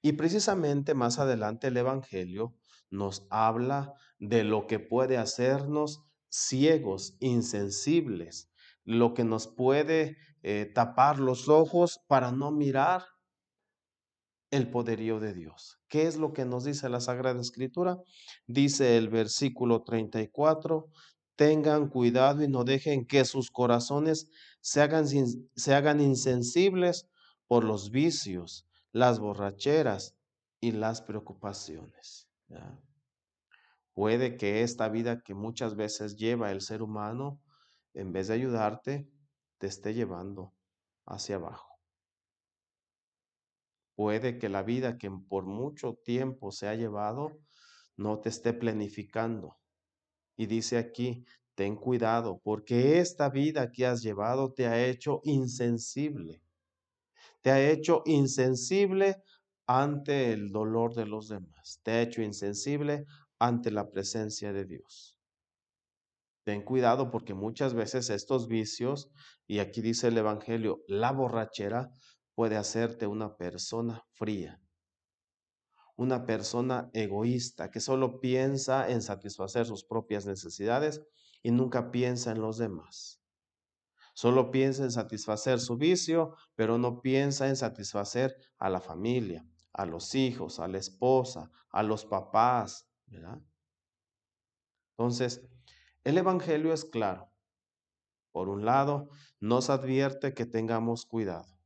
Y 0.00 0.12
precisamente 0.12 0.94
más 0.94 1.18
adelante 1.18 1.66
el 1.66 1.76
Evangelio 1.76 2.54
nos 2.88 3.26
habla 3.30 3.94
de 4.18 4.44
lo 4.44 4.66
que 4.66 4.78
puede 4.78 5.18
hacernos 5.18 6.04
ciegos, 6.28 7.16
insensibles, 7.18 8.50
lo 8.84 9.14
que 9.14 9.24
nos 9.24 9.48
puede 9.48 10.16
eh, 10.42 10.70
tapar 10.72 11.18
los 11.18 11.48
ojos 11.48 12.00
para 12.06 12.30
no 12.30 12.50
mirar 12.50 13.04
el 14.50 14.70
poderío 14.70 15.20
de 15.20 15.32
Dios. 15.32 15.78
¿Qué 15.88 16.06
es 16.06 16.16
lo 16.16 16.32
que 16.32 16.44
nos 16.44 16.64
dice 16.64 16.88
la 16.88 17.00
Sagrada 17.00 17.40
Escritura? 17.40 17.98
Dice 18.46 18.96
el 18.96 19.08
versículo 19.08 19.82
34, 19.82 20.88
tengan 21.36 21.88
cuidado 21.88 22.42
y 22.42 22.48
no 22.48 22.64
dejen 22.64 23.06
que 23.06 23.24
sus 23.24 23.50
corazones 23.50 24.28
se 24.60 24.82
hagan, 24.82 25.06
se 25.06 25.74
hagan 25.74 26.00
insensibles 26.00 27.08
por 27.46 27.64
los 27.64 27.90
vicios, 27.90 28.66
las 28.92 29.18
borracheras 29.20 30.14
y 30.60 30.72
las 30.72 31.00
preocupaciones. 31.00 32.28
Puede 33.94 34.36
que 34.36 34.62
esta 34.62 34.88
vida 34.88 35.22
que 35.22 35.34
muchas 35.34 35.76
veces 35.76 36.16
lleva 36.16 36.50
el 36.50 36.60
ser 36.60 36.82
humano, 36.82 37.40
en 37.94 38.12
vez 38.12 38.28
de 38.28 38.34
ayudarte, 38.34 39.08
te 39.58 39.66
esté 39.66 39.94
llevando 39.94 40.54
hacia 41.06 41.36
abajo. 41.36 41.69
Puede 44.00 44.38
que 44.38 44.48
la 44.48 44.62
vida 44.62 44.96
que 44.96 45.10
por 45.10 45.44
mucho 45.44 45.92
tiempo 46.02 46.52
se 46.52 46.66
ha 46.66 46.74
llevado 46.74 47.38
no 47.98 48.18
te 48.18 48.30
esté 48.30 48.54
planificando. 48.54 49.58
Y 50.38 50.46
dice 50.46 50.78
aquí, 50.78 51.26
ten 51.54 51.76
cuidado, 51.76 52.40
porque 52.42 52.98
esta 52.98 53.28
vida 53.28 53.70
que 53.70 53.84
has 53.84 54.00
llevado 54.00 54.54
te 54.54 54.66
ha 54.66 54.82
hecho 54.86 55.20
insensible. 55.24 56.40
Te 57.42 57.50
ha 57.50 57.70
hecho 57.70 58.00
insensible 58.06 59.22
ante 59.66 60.32
el 60.32 60.50
dolor 60.50 60.94
de 60.94 61.04
los 61.04 61.28
demás. 61.28 61.80
Te 61.82 61.90
ha 61.90 62.00
hecho 62.00 62.22
insensible 62.22 63.04
ante 63.38 63.70
la 63.70 63.90
presencia 63.90 64.54
de 64.54 64.64
Dios. 64.64 65.18
Ten 66.42 66.62
cuidado 66.62 67.10
porque 67.10 67.34
muchas 67.34 67.74
veces 67.74 68.08
estos 68.08 68.48
vicios, 68.48 69.10
y 69.46 69.58
aquí 69.58 69.82
dice 69.82 70.08
el 70.08 70.16
Evangelio, 70.16 70.80
la 70.88 71.12
borrachera, 71.12 71.90
puede 72.40 72.56
hacerte 72.56 73.06
una 73.06 73.36
persona 73.36 74.02
fría, 74.12 74.62
una 75.94 76.24
persona 76.24 76.88
egoísta 76.94 77.70
que 77.70 77.80
solo 77.80 78.18
piensa 78.18 78.88
en 78.88 79.02
satisfacer 79.02 79.66
sus 79.66 79.84
propias 79.84 80.24
necesidades 80.24 81.02
y 81.42 81.50
nunca 81.50 81.90
piensa 81.90 82.32
en 82.32 82.40
los 82.40 82.56
demás. 82.56 83.20
Solo 84.14 84.50
piensa 84.50 84.84
en 84.84 84.90
satisfacer 84.90 85.60
su 85.60 85.76
vicio, 85.76 86.34
pero 86.54 86.78
no 86.78 87.02
piensa 87.02 87.46
en 87.46 87.56
satisfacer 87.56 88.34
a 88.56 88.70
la 88.70 88.80
familia, 88.80 89.46
a 89.74 89.84
los 89.84 90.14
hijos, 90.14 90.60
a 90.60 90.66
la 90.66 90.78
esposa, 90.78 91.50
a 91.68 91.82
los 91.82 92.06
papás. 92.06 92.88
Entonces, 94.96 95.42
el 96.04 96.16
Evangelio 96.16 96.72
es 96.72 96.86
claro. 96.86 97.30
Por 98.32 98.48
un 98.48 98.64
lado, 98.64 99.10
nos 99.40 99.68
advierte 99.68 100.32
que 100.32 100.46
tengamos 100.46 101.04
cuidado 101.04 101.59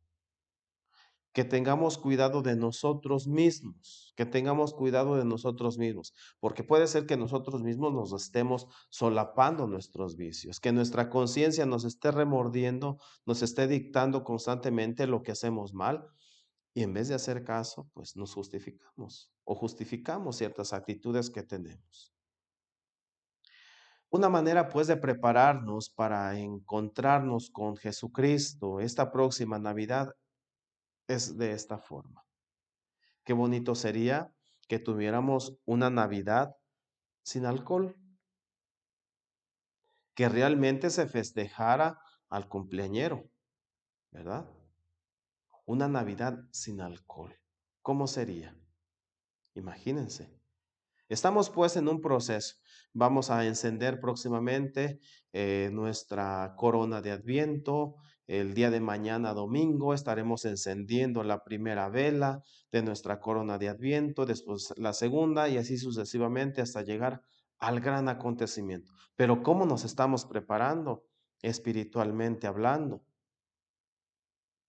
que 1.35 1.44
tengamos 1.44 1.99
cuidado 1.99 2.42
de 2.42 2.55
nosotros 2.57 3.27
mismos, 3.27 4.14
que 4.16 4.25
tengamos 4.25 4.73
cuidado 4.73 5.16
de 5.16 5.25
nosotros 5.25 5.79
mismos, 5.79 6.14
porque 6.40 6.62
puede 6.62 6.87
ser 6.87 7.07
que 7.07 7.16
nosotros 7.16 7.61
mismos 7.62 7.92
nos 7.92 8.12
estemos 8.12 8.68
solapando 8.88 9.66
nuestros 9.66 10.16
vicios, 10.16 10.61
que 10.61 10.73
nuestra 10.73 11.11
conciencia 11.11 11.66
nos 11.66 11.85
esté 11.85 12.12
remordiendo, 12.12 12.99
nos 13.27 13.42
esté 13.42 13.66
dictando 13.66 14.23
constantemente 14.23 15.09
lo 15.09 15.23
que 15.23 15.33
hacemos 15.33 15.75
mal 15.75 16.07
Y 16.75 16.83
en 16.83 16.92
vez 16.92 17.09
de 17.09 17.14
hacer 17.14 17.44
caso, 17.44 17.88
pues 17.94 18.16
nos 18.16 18.35
justificamos 18.35 19.33
o 19.44 19.55
justificamos 19.55 20.37
ciertas 20.37 20.73
actitudes 20.73 21.31
que 21.31 21.42
tenemos. 21.42 22.12
Una 24.11 24.29
manera 24.29 24.68
pues 24.68 24.87
de 24.87 24.97
prepararnos 24.97 25.90
para 25.90 26.38
encontrarnos 26.38 27.51
con 27.51 27.77
Jesucristo 27.77 28.81
esta 28.81 29.11
próxima 29.11 29.59
Navidad 29.59 30.14
es 31.09 31.37
de 31.37 31.53
esta 31.53 31.79
forma. 31.79 32.25
Qué 33.25 33.33
bonito 33.33 33.75
sería 33.75 34.33
que 34.69 34.79
tuviéramos 34.79 35.57
una 35.64 35.90
Navidad 35.90 36.57
sin 37.23 37.47
alcohol, 37.47 37.97
que 40.14 40.29
realmente 40.29 40.90
se 40.90 41.07
festejara 41.07 41.99
al 42.29 42.49
cumpleañero, 42.49 43.31
¿verdad? 44.11 44.49
Una 45.67 45.88
Navidad 45.88 46.38
sin 46.53 46.81
alcohol. 46.81 47.38
¿Cómo 47.83 48.07
sería? 48.07 48.57
Imagínense. 49.55 50.35
Estamos 51.09 51.51
pues 51.51 51.77
en 51.77 51.88
un 51.88 52.01
proceso. 52.01 52.57
Vamos 52.93 53.31
a 53.31 53.47
encender 53.47 54.01
próximamente 54.01 55.01
eh, 55.33 55.69
nuestra 55.73 56.55
corona 56.57 57.03
de 57.03 57.12
Adviento. 57.12 57.97
El 58.27 58.55
día 58.55 58.71
de 58.71 58.81
mañana, 58.81 59.35
domingo, 59.35 59.93
estaremos 59.93 60.47
encendiendo 60.47 61.23
la 61.25 61.45
primera 61.45 61.91
vela 61.91 62.43
de 62.73 62.83
nuestra 62.83 63.21
corona 63.21 63.59
de 63.59 63.69
Adviento, 63.69 64.25
después 64.25 64.73
la 64.77 64.95
segunda 64.95 65.49
y 65.51 65.59
así 65.59 65.77
sucesivamente 65.77 66.63
hasta 66.63 66.83
llegar 66.83 67.21
al 67.59 67.81
gran 67.81 68.09
acontecimiento. 68.09 68.93
Pero 69.15 69.43
¿cómo 69.43 69.67
nos 69.67 69.85
estamos 69.85 70.25
preparando 70.25 71.05
espiritualmente 71.43 72.47
hablando? 72.47 73.03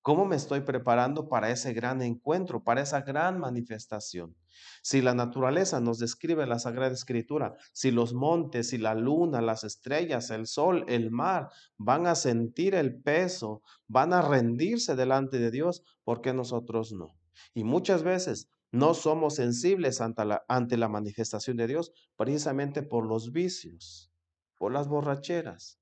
¿Cómo 0.06 0.26
me 0.26 0.36
estoy 0.36 0.62
preparando 0.62 1.30
para 1.30 1.50
ese 1.50 1.74
gran 1.74 2.04
encuentro, 2.04 2.64
para 2.64 2.84
esa 2.84 3.02
gran 3.02 3.40
manifestación? 3.40 4.36
Si 4.84 5.02
la 5.02 5.16
naturaleza 5.16 5.80
nos 5.80 5.98
describe 5.98 6.46
la 6.46 6.60
Sagrada 6.60 6.94
Escritura, 6.94 7.56
si 7.74 7.90
los 7.90 8.14
montes, 8.14 8.70
si 8.70 8.78
la 8.78 8.94
luna, 8.94 9.42
las 9.42 9.64
estrellas, 9.64 10.30
el 10.30 10.46
sol, 10.46 10.86
el 10.90 11.10
mar 11.10 11.50
van 11.78 12.06
a 12.06 12.14
sentir 12.14 12.76
el 12.76 13.02
peso, 13.02 13.64
van 13.88 14.14
a 14.14 14.22
rendirse 14.22 14.96
delante 14.96 15.40
de 15.40 15.50
Dios, 15.50 15.82
¿por 16.04 16.22
qué 16.22 16.36
nosotros 16.36 16.94
no? 16.94 17.18
Y 17.56 17.64
muchas 17.64 18.04
veces 18.04 18.52
no 18.72 18.94
somos 18.94 19.34
sensibles 19.34 20.02
ante 20.02 20.24
la, 20.24 20.46
ante 20.48 20.78
la 20.78 20.88
manifestación 20.88 21.58
de 21.58 21.66
Dios 21.66 21.94
precisamente 22.16 22.84
por 22.84 23.08
los 23.08 23.32
vicios, 23.32 24.12
por 24.60 24.72
las 24.72 24.88
borracheras, 24.88 25.80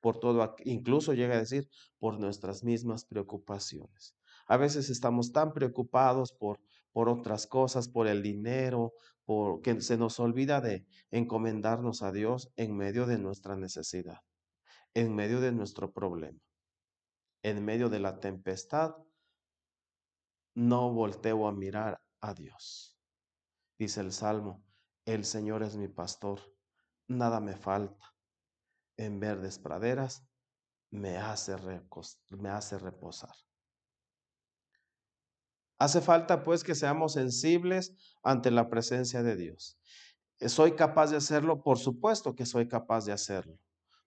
por 0.00 0.18
todo, 0.20 0.56
incluso 0.64 1.12
llega 1.14 1.34
a 1.34 1.40
decir, 1.40 1.68
por 1.98 2.18
nuestras 2.18 2.64
mismas 2.64 3.04
preocupaciones. 3.04 4.16
A 4.46 4.56
veces 4.56 4.90
estamos 4.90 5.32
tan 5.32 5.52
preocupados 5.52 6.32
por, 6.32 6.60
por 6.92 7.08
otras 7.08 7.46
cosas, 7.46 7.88
por 7.88 8.06
el 8.06 8.22
dinero, 8.22 8.94
por 9.24 9.60
que 9.60 9.80
se 9.80 9.96
nos 9.96 10.20
olvida 10.20 10.60
de 10.60 10.86
encomendarnos 11.10 12.02
a 12.02 12.12
Dios 12.12 12.50
en 12.56 12.76
medio 12.76 13.06
de 13.06 13.18
nuestra 13.18 13.56
necesidad, 13.56 14.20
en 14.94 15.14
medio 15.14 15.40
de 15.40 15.52
nuestro 15.52 15.92
problema, 15.92 16.40
en 17.42 17.64
medio 17.64 17.88
de 17.88 18.00
la 18.00 18.20
tempestad. 18.20 18.94
No 20.54 20.92
volteo 20.92 21.46
a 21.46 21.52
mirar 21.52 22.00
a 22.20 22.34
Dios. 22.34 22.96
Dice 23.78 24.00
el 24.00 24.12
Salmo, 24.12 24.64
el 25.04 25.24
Señor 25.24 25.62
es 25.62 25.76
mi 25.76 25.88
pastor, 25.88 26.40
nada 27.06 27.38
me 27.38 27.54
falta 27.54 28.17
en 28.98 29.18
verdes 29.20 29.58
praderas, 29.58 30.22
me 30.90 31.16
hace, 31.16 31.56
me 32.28 32.50
hace 32.50 32.78
reposar. 32.78 33.34
Hace 35.78 36.00
falta 36.00 36.42
pues 36.42 36.64
que 36.64 36.74
seamos 36.74 37.14
sensibles 37.14 37.94
ante 38.22 38.50
la 38.50 38.68
presencia 38.68 39.22
de 39.22 39.36
Dios. 39.36 39.78
¿Soy 40.40 40.72
capaz 40.72 41.10
de 41.10 41.16
hacerlo? 41.16 41.62
Por 41.62 41.78
supuesto 41.78 42.34
que 42.34 42.46
soy 42.46 42.68
capaz 42.68 43.06
de 43.06 43.12
hacerlo. 43.12 43.58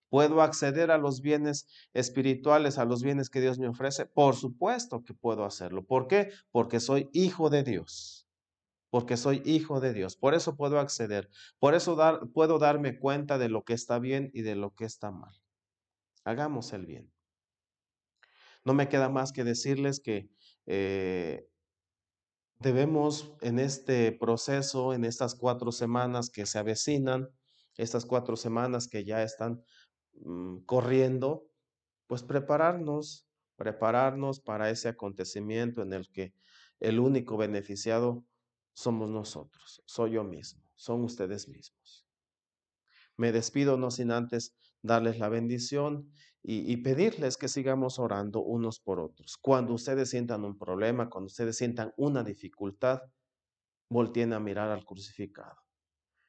¿Puedo 0.08 0.42
acceder 0.42 0.90
a 0.90 0.98
los 0.98 1.22
bienes 1.22 1.66
espirituales, 1.94 2.76
a 2.76 2.84
los 2.84 3.02
bienes 3.02 3.30
que 3.30 3.40
Dios 3.40 3.58
me 3.58 3.68
ofrece? 3.68 4.04
Por 4.04 4.36
supuesto 4.36 5.02
que 5.02 5.14
puedo 5.14 5.46
hacerlo. 5.46 5.84
¿Por 5.84 6.06
qué? 6.06 6.30
Porque 6.50 6.80
soy 6.80 7.08
hijo 7.12 7.48
de 7.48 7.62
Dios 7.62 8.26
porque 8.92 9.16
soy 9.16 9.40
hijo 9.46 9.80
de 9.80 9.94
Dios. 9.94 10.18
Por 10.18 10.34
eso 10.34 10.54
puedo 10.54 10.78
acceder, 10.78 11.30
por 11.58 11.74
eso 11.74 11.96
puedo 12.34 12.58
darme 12.58 12.98
cuenta 12.98 13.38
de 13.38 13.48
lo 13.48 13.64
que 13.64 13.72
está 13.72 13.98
bien 13.98 14.30
y 14.34 14.42
de 14.42 14.54
lo 14.54 14.74
que 14.74 14.84
está 14.84 15.10
mal. 15.10 15.32
Hagamos 16.24 16.74
el 16.74 16.84
bien. 16.84 17.10
No 18.66 18.74
me 18.74 18.90
queda 18.90 19.08
más 19.08 19.32
que 19.32 19.44
decirles 19.44 19.98
que 19.98 20.28
eh, 20.66 21.48
debemos 22.58 23.32
en 23.40 23.60
este 23.60 24.12
proceso, 24.12 24.92
en 24.92 25.06
estas 25.06 25.34
cuatro 25.36 25.72
semanas 25.72 26.28
que 26.28 26.44
se 26.44 26.58
avecinan, 26.58 27.30
estas 27.78 28.04
cuatro 28.04 28.36
semanas 28.36 28.88
que 28.88 29.06
ya 29.06 29.22
están 29.22 29.64
mm, 30.20 30.64
corriendo, 30.66 31.46
pues 32.08 32.22
prepararnos, 32.22 33.26
prepararnos 33.56 34.40
para 34.40 34.68
ese 34.68 34.90
acontecimiento 34.90 35.80
en 35.80 35.94
el 35.94 36.10
que 36.10 36.34
el 36.78 37.00
único 37.00 37.38
beneficiado 37.38 38.26
somos 38.74 39.10
nosotros, 39.10 39.82
soy 39.86 40.12
yo 40.12 40.24
mismo, 40.24 40.62
son 40.74 41.02
ustedes 41.04 41.48
mismos. 41.48 42.06
Me 43.16 43.32
despido 43.32 43.76
no 43.76 43.90
sin 43.90 44.10
antes 44.10 44.54
darles 44.82 45.18
la 45.18 45.28
bendición 45.28 46.10
y, 46.44 46.76
pedirles 46.78 47.36
que 47.36 47.46
sigamos 47.46 48.00
orando 48.00 48.40
unos 48.40 48.80
por 48.80 48.98
otros. 48.98 49.36
Cuando 49.36 49.74
ustedes 49.74 50.10
sientan 50.10 50.44
un 50.44 50.58
problema, 50.58 51.08
cuando 51.08 51.26
ustedes 51.26 51.56
sientan 51.56 51.92
una 51.96 52.24
dificultad, 52.24 53.00
volteen 53.88 54.32
a 54.32 54.40
mirar 54.40 54.70
al 54.70 54.84
crucificado. 54.84 55.54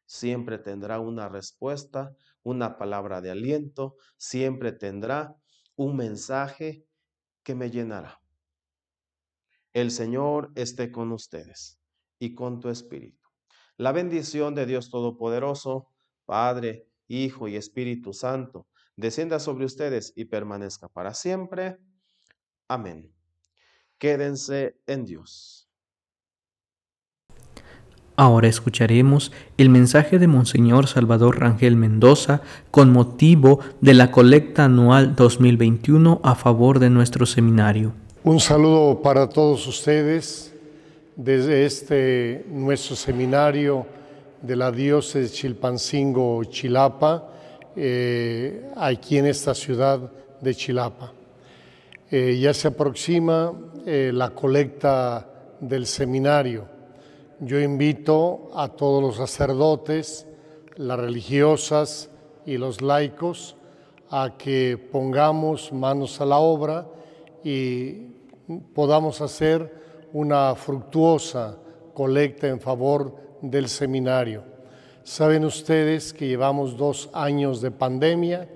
Siempre 0.06 0.60
tendrá 0.60 0.99
una 0.99 1.29
respuesta, 1.29 2.15
una 2.43 2.77
palabra 2.77 3.21
de 3.21 3.32
aliento, 3.32 3.95
siempre 4.17 4.71
tendrá 4.71 5.36
un 5.75 5.95
mensaje 5.95 6.86
que 7.41 7.56
me 7.56 7.71
llenará. 7.71 8.21
El 9.71 9.89
Señor 9.89 10.51
esté 10.53 10.91
con 10.91 11.12
ustedes 11.12 11.79
y 12.23 12.36
con 12.36 12.62
tu 12.62 12.69
espíritu. 12.69 13.27
La 13.75 13.91
bendición 13.91 14.55
de 14.55 14.65
Dios 14.65 14.89
Todopoderoso, 14.89 15.89
Padre, 16.25 16.88
Hijo 17.09 17.49
y 17.49 17.57
Espíritu 17.57 18.13
Santo, 18.13 18.65
descienda 18.95 19.39
sobre 19.39 19.65
ustedes 19.65 20.13
y 20.15 20.23
permanezca 20.25 20.88
para 20.88 21.13
siempre. 21.13 21.79
Amén. 22.69 23.12
Quédense 23.97 24.77
en 24.88 25.03
Dios. 25.03 25.67
Ahora 28.15 28.47
escucharemos 28.47 29.33
el 29.57 29.69
mensaje 29.69 30.17
de 30.17 30.27
Monseñor 30.27 30.88
Salvador 30.88 31.41
Rangel 31.41 31.75
Mendoza 31.75 32.41
con 32.71 32.93
motivo 32.93 33.59
de 33.81 33.95
la 33.95 34.12
colecta 34.12 34.65
anual 34.65 35.15
2021 35.17 36.21
a 36.23 36.36
favor 36.36 36.79
de 36.79 36.89
nuestro 36.89 37.25
seminario. 37.25 37.91
Un 38.23 38.39
saludo 38.39 39.01
para 39.01 39.27
todos 39.27 39.67
ustedes 39.67 40.53
desde 41.15 41.65
este 41.65 42.45
nuestro 42.47 42.95
seminario 42.95 43.86
de 44.41 44.56
la 44.56 44.71
diócesis 44.71 45.34
Chilpancingo 45.34 46.43
Chilapa, 46.45 47.30
eh, 47.76 48.69
aquí 48.76 49.17
en 49.17 49.28
esta 49.28 49.54
ciudad 49.54 50.12
de 50.41 50.56
Chilapa. 50.56 51.13
Eh, 52.10 52.38
ya 52.39 52.54
se 52.54 52.67
aproxima 52.67 53.54
eh, 53.86 54.12
la 54.13 54.32
colecta 54.32 55.28
del 55.60 55.86
seminario. 55.86 56.67
Yo 57.39 57.60
invito 57.60 58.52
a 58.54 58.69
todos 58.69 59.02
los 59.02 59.15
sacerdotes, 59.15 60.28
las 60.76 60.99
religiosas 60.99 62.10
y 62.45 62.58
los 62.58 62.82
laicos 62.82 63.56
a 64.10 64.36
que 64.38 64.78
pongamos 64.91 65.71
manos 65.73 66.21
a 66.21 66.26
la 66.26 66.38
obra 66.38 66.86
y 67.43 68.08
podamos 68.73 69.21
hacer 69.21 69.83
una 70.13 70.56
fructuosa 70.56 71.58
colecta 71.93 72.47
en 72.47 72.60
favor 72.60 73.15
del 73.41 73.67
seminario. 73.67 74.43
Saben 75.04 75.43
ustedes 75.43 76.13
que 76.13 76.28
llevamos 76.28 76.78
dos 76.78 77.10
años 77.13 77.62
de 77.62 77.71
pandemia 77.71 78.47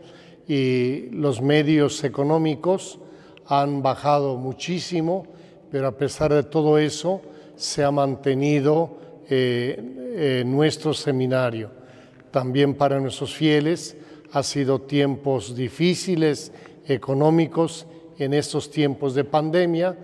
y 0.47 1.09
los 1.11 1.41
medios 1.41 2.03
económicos 2.03 2.99
han 3.47 3.81
bajado 3.81 4.37
muchísimo, 4.37 5.27
pero 5.69 5.87
a 5.87 5.97
pesar 5.97 6.33
de 6.33 6.43
todo 6.43 6.77
eso 6.77 7.21
se 7.55 7.83
ha 7.83 7.91
mantenido 7.91 8.97
eh, 9.29 10.43
nuestro 10.45 10.93
seminario. 10.93 11.71
También 12.31 12.75
para 12.75 12.99
nuestros 12.99 13.33
fieles 13.33 13.97
ha 14.31 14.43
sido 14.43 14.81
tiempos 14.81 15.55
difíciles 15.55 16.51
económicos 16.87 17.87
en 18.17 18.33
estos 18.33 18.71
tiempos 18.71 19.15
de 19.15 19.23
pandemia, 19.23 19.97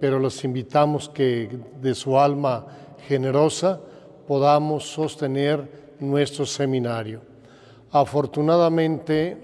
pero 0.00 0.18
los 0.18 0.42
invitamos 0.44 1.08
que 1.08 1.48
de 1.80 1.94
su 1.94 2.18
alma 2.18 2.66
generosa 3.06 3.80
podamos 4.26 4.84
sostener 4.90 5.96
nuestro 6.00 6.46
seminario. 6.46 7.20
Afortunadamente 7.90 9.36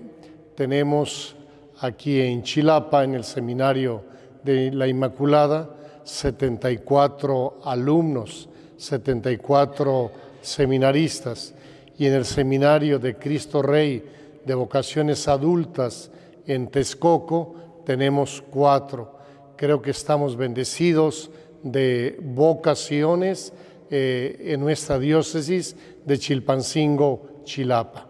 tenemos 0.55 1.37
aquí 1.81 2.21
en 2.21 2.43
Chilapa, 2.43 3.05
en 3.05 3.15
el 3.15 3.25
seminario 3.25 4.03
de 4.43 4.71
la 4.73 4.89
Inmaculada, 4.89 5.69
74 6.05 7.61
alumnos, 7.65 8.49
74 8.77 10.11
seminaristas 10.41 11.55
y 11.99 12.07
en 12.07 12.15
el 12.15 12.25
seminario 12.25 12.99
de 12.99 13.17
Cristo 13.17 13.63
Rey 13.63 14.05
de 14.45 14.55
vocaciones 14.55 15.27
adultas 15.27 16.11
en 16.47 16.69
Texcoco 16.69 17.83
tenemos 17.85 18.43
cuatro. 18.51 19.16
Creo 19.57 19.81
que 19.81 19.91
estamos 19.91 20.37
bendecidos 20.37 21.31
de 21.63 22.19
vocaciones 22.23 23.53
eh, 23.91 24.37
en 24.53 24.61
nuestra 24.61 24.99
diócesis 24.99 25.77
de 26.05 26.19
Chilpancingo, 26.19 27.41
Chilapa. 27.45 28.07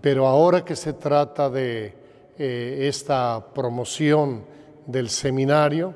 Pero 0.00 0.26
ahora 0.26 0.64
que 0.64 0.76
se 0.76 0.92
trata 0.92 1.50
de 1.50 1.94
eh, 2.38 2.86
esta 2.88 3.44
promoción 3.52 4.44
del 4.86 5.10
seminario, 5.10 5.94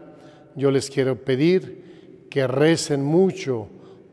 yo 0.56 0.70
les 0.70 0.90
quiero 0.90 1.22
pedir 1.22 2.26
que 2.28 2.46
recen 2.46 3.04
mucho 3.04 3.68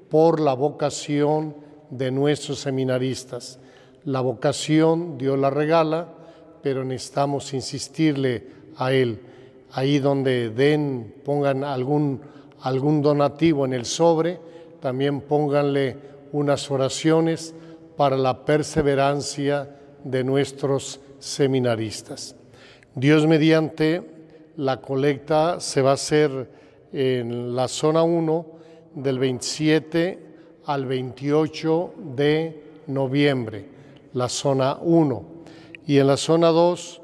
por 0.09 0.39
la 0.39 0.53
vocación 0.53 1.55
de 1.89 2.11
nuestros 2.11 2.59
seminaristas. 2.59 3.59
La 4.03 4.21
vocación 4.21 5.17
Dios 5.17 5.39
la 5.39 5.49
regala, 5.49 6.13
pero 6.61 6.83
necesitamos 6.83 7.53
insistirle 7.53 8.47
a 8.77 8.93
Él. 8.93 9.19
Ahí 9.71 9.99
donde 9.99 10.49
den, 10.49 11.13
pongan 11.23 11.63
algún, 11.63 12.21
algún 12.61 13.01
donativo 13.01 13.65
en 13.65 13.73
el 13.73 13.85
sobre, 13.85 14.39
también 14.79 15.21
pónganle 15.21 15.97
unas 16.31 16.69
oraciones 16.71 17.53
para 17.97 18.17
la 18.17 18.45
perseverancia 18.45 19.75
de 20.03 20.23
nuestros 20.23 20.99
seminaristas. 21.19 22.35
Dios 22.95 23.27
mediante, 23.27 24.01
la 24.57 24.81
colecta 24.81 25.59
se 25.59 25.81
va 25.81 25.91
a 25.91 25.93
hacer 25.93 26.49
en 26.91 27.55
la 27.55 27.67
zona 27.67 28.03
1 28.03 28.45
del 28.95 29.19
27 29.19 30.19
al 30.65 30.85
28 30.85 31.93
de 32.15 32.63
noviembre, 32.87 33.65
la 34.13 34.29
zona 34.29 34.77
1. 34.81 35.23
Y 35.87 35.97
en 35.97 36.07
la 36.07 36.17
zona 36.17 36.49
2 36.49 37.01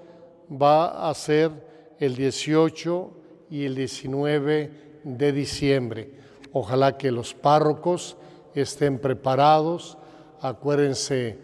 va 0.61 1.09
a 1.09 1.13
ser 1.13 1.51
el 1.99 2.15
18 2.15 3.11
y 3.49 3.65
el 3.65 3.75
19 3.75 4.71
de 5.03 5.31
diciembre. 5.31 6.09
Ojalá 6.51 6.97
que 6.97 7.11
los 7.11 7.33
párrocos 7.33 8.17
estén 8.53 8.99
preparados. 8.99 9.97
Acuérdense 10.41 11.37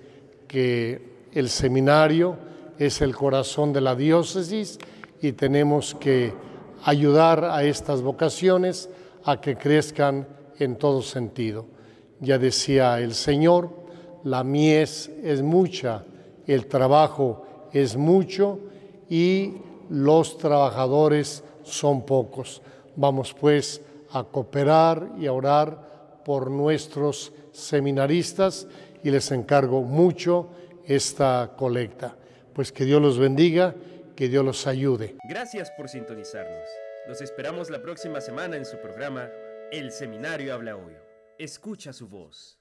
que 0.48 1.30
el 1.34 1.50
seminario 1.50 2.38
es 2.78 3.02
el 3.02 3.16
corazón 3.16 3.74
de 3.74 3.82
la 3.82 3.96
diócesis 3.96 4.80
y 5.22 5.34
tenemos 5.34 5.96
que 5.96 6.34
ayudar 6.84 7.46
a 7.46 7.64
estas 7.64 8.02
vocaciones 8.02 8.90
a 9.24 9.40
que 9.40 9.56
crezcan 9.56 10.28
en 10.60 10.76
todo 10.76 11.02
sentido. 11.02 11.66
Ya 12.20 12.38
decía 12.38 13.00
el 13.00 13.14
Señor, 13.14 13.70
la 14.24 14.44
mies 14.44 15.10
es 15.24 15.42
mucha, 15.42 16.04
el 16.48 16.68
trabajo 16.68 17.70
es 17.72 17.96
mucho 17.96 18.60
y 19.10 19.54
los 19.92 20.38
trabajadores 20.38 21.44
son 21.64 22.06
pocos. 22.06 22.62
Vamos 22.96 23.34
pues 23.34 23.82
a 24.12 24.24
cooperar 24.24 25.12
y 25.20 25.28
a 25.28 25.34
orar 25.34 26.22
por 26.24 26.50
nuestros 26.50 27.34
seminaristas 27.52 28.68
y 29.04 29.12
les 29.12 29.32
encargo 29.32 29.82
mucho 29.82 30.50
esta 30.86 31.52
colecta. 31.58 32.16
Pues 32.54 32.72
que 32.72 32.86
Dios 32.86 33.02
los 33.02 33.20
bendiga, 33.20 33.76
que 34.16 34.30
Dios 34.30 34.46
los 34.46 34.66
ayude. 34.66 35.18
Gracias 35.28 35.72
por 35.72 35.90
sintonizarnos. 35.90 36.68
Los 37.08 37.22
esperamos 37.22 37.70
la 37.70 37.82
próxima 37.82 38.22
semana 38.22 38.56
en 38.56 38.66
su 38.66 38.78
programa 38.78 39.30
El 39.72 39.92
Seminario 39.92 40.54
Habla 40.54 40.78
Hoy. 40.78 40.94
Escucha 41.38 41.92
su 41.92 42.08
voz. 42.08 42.61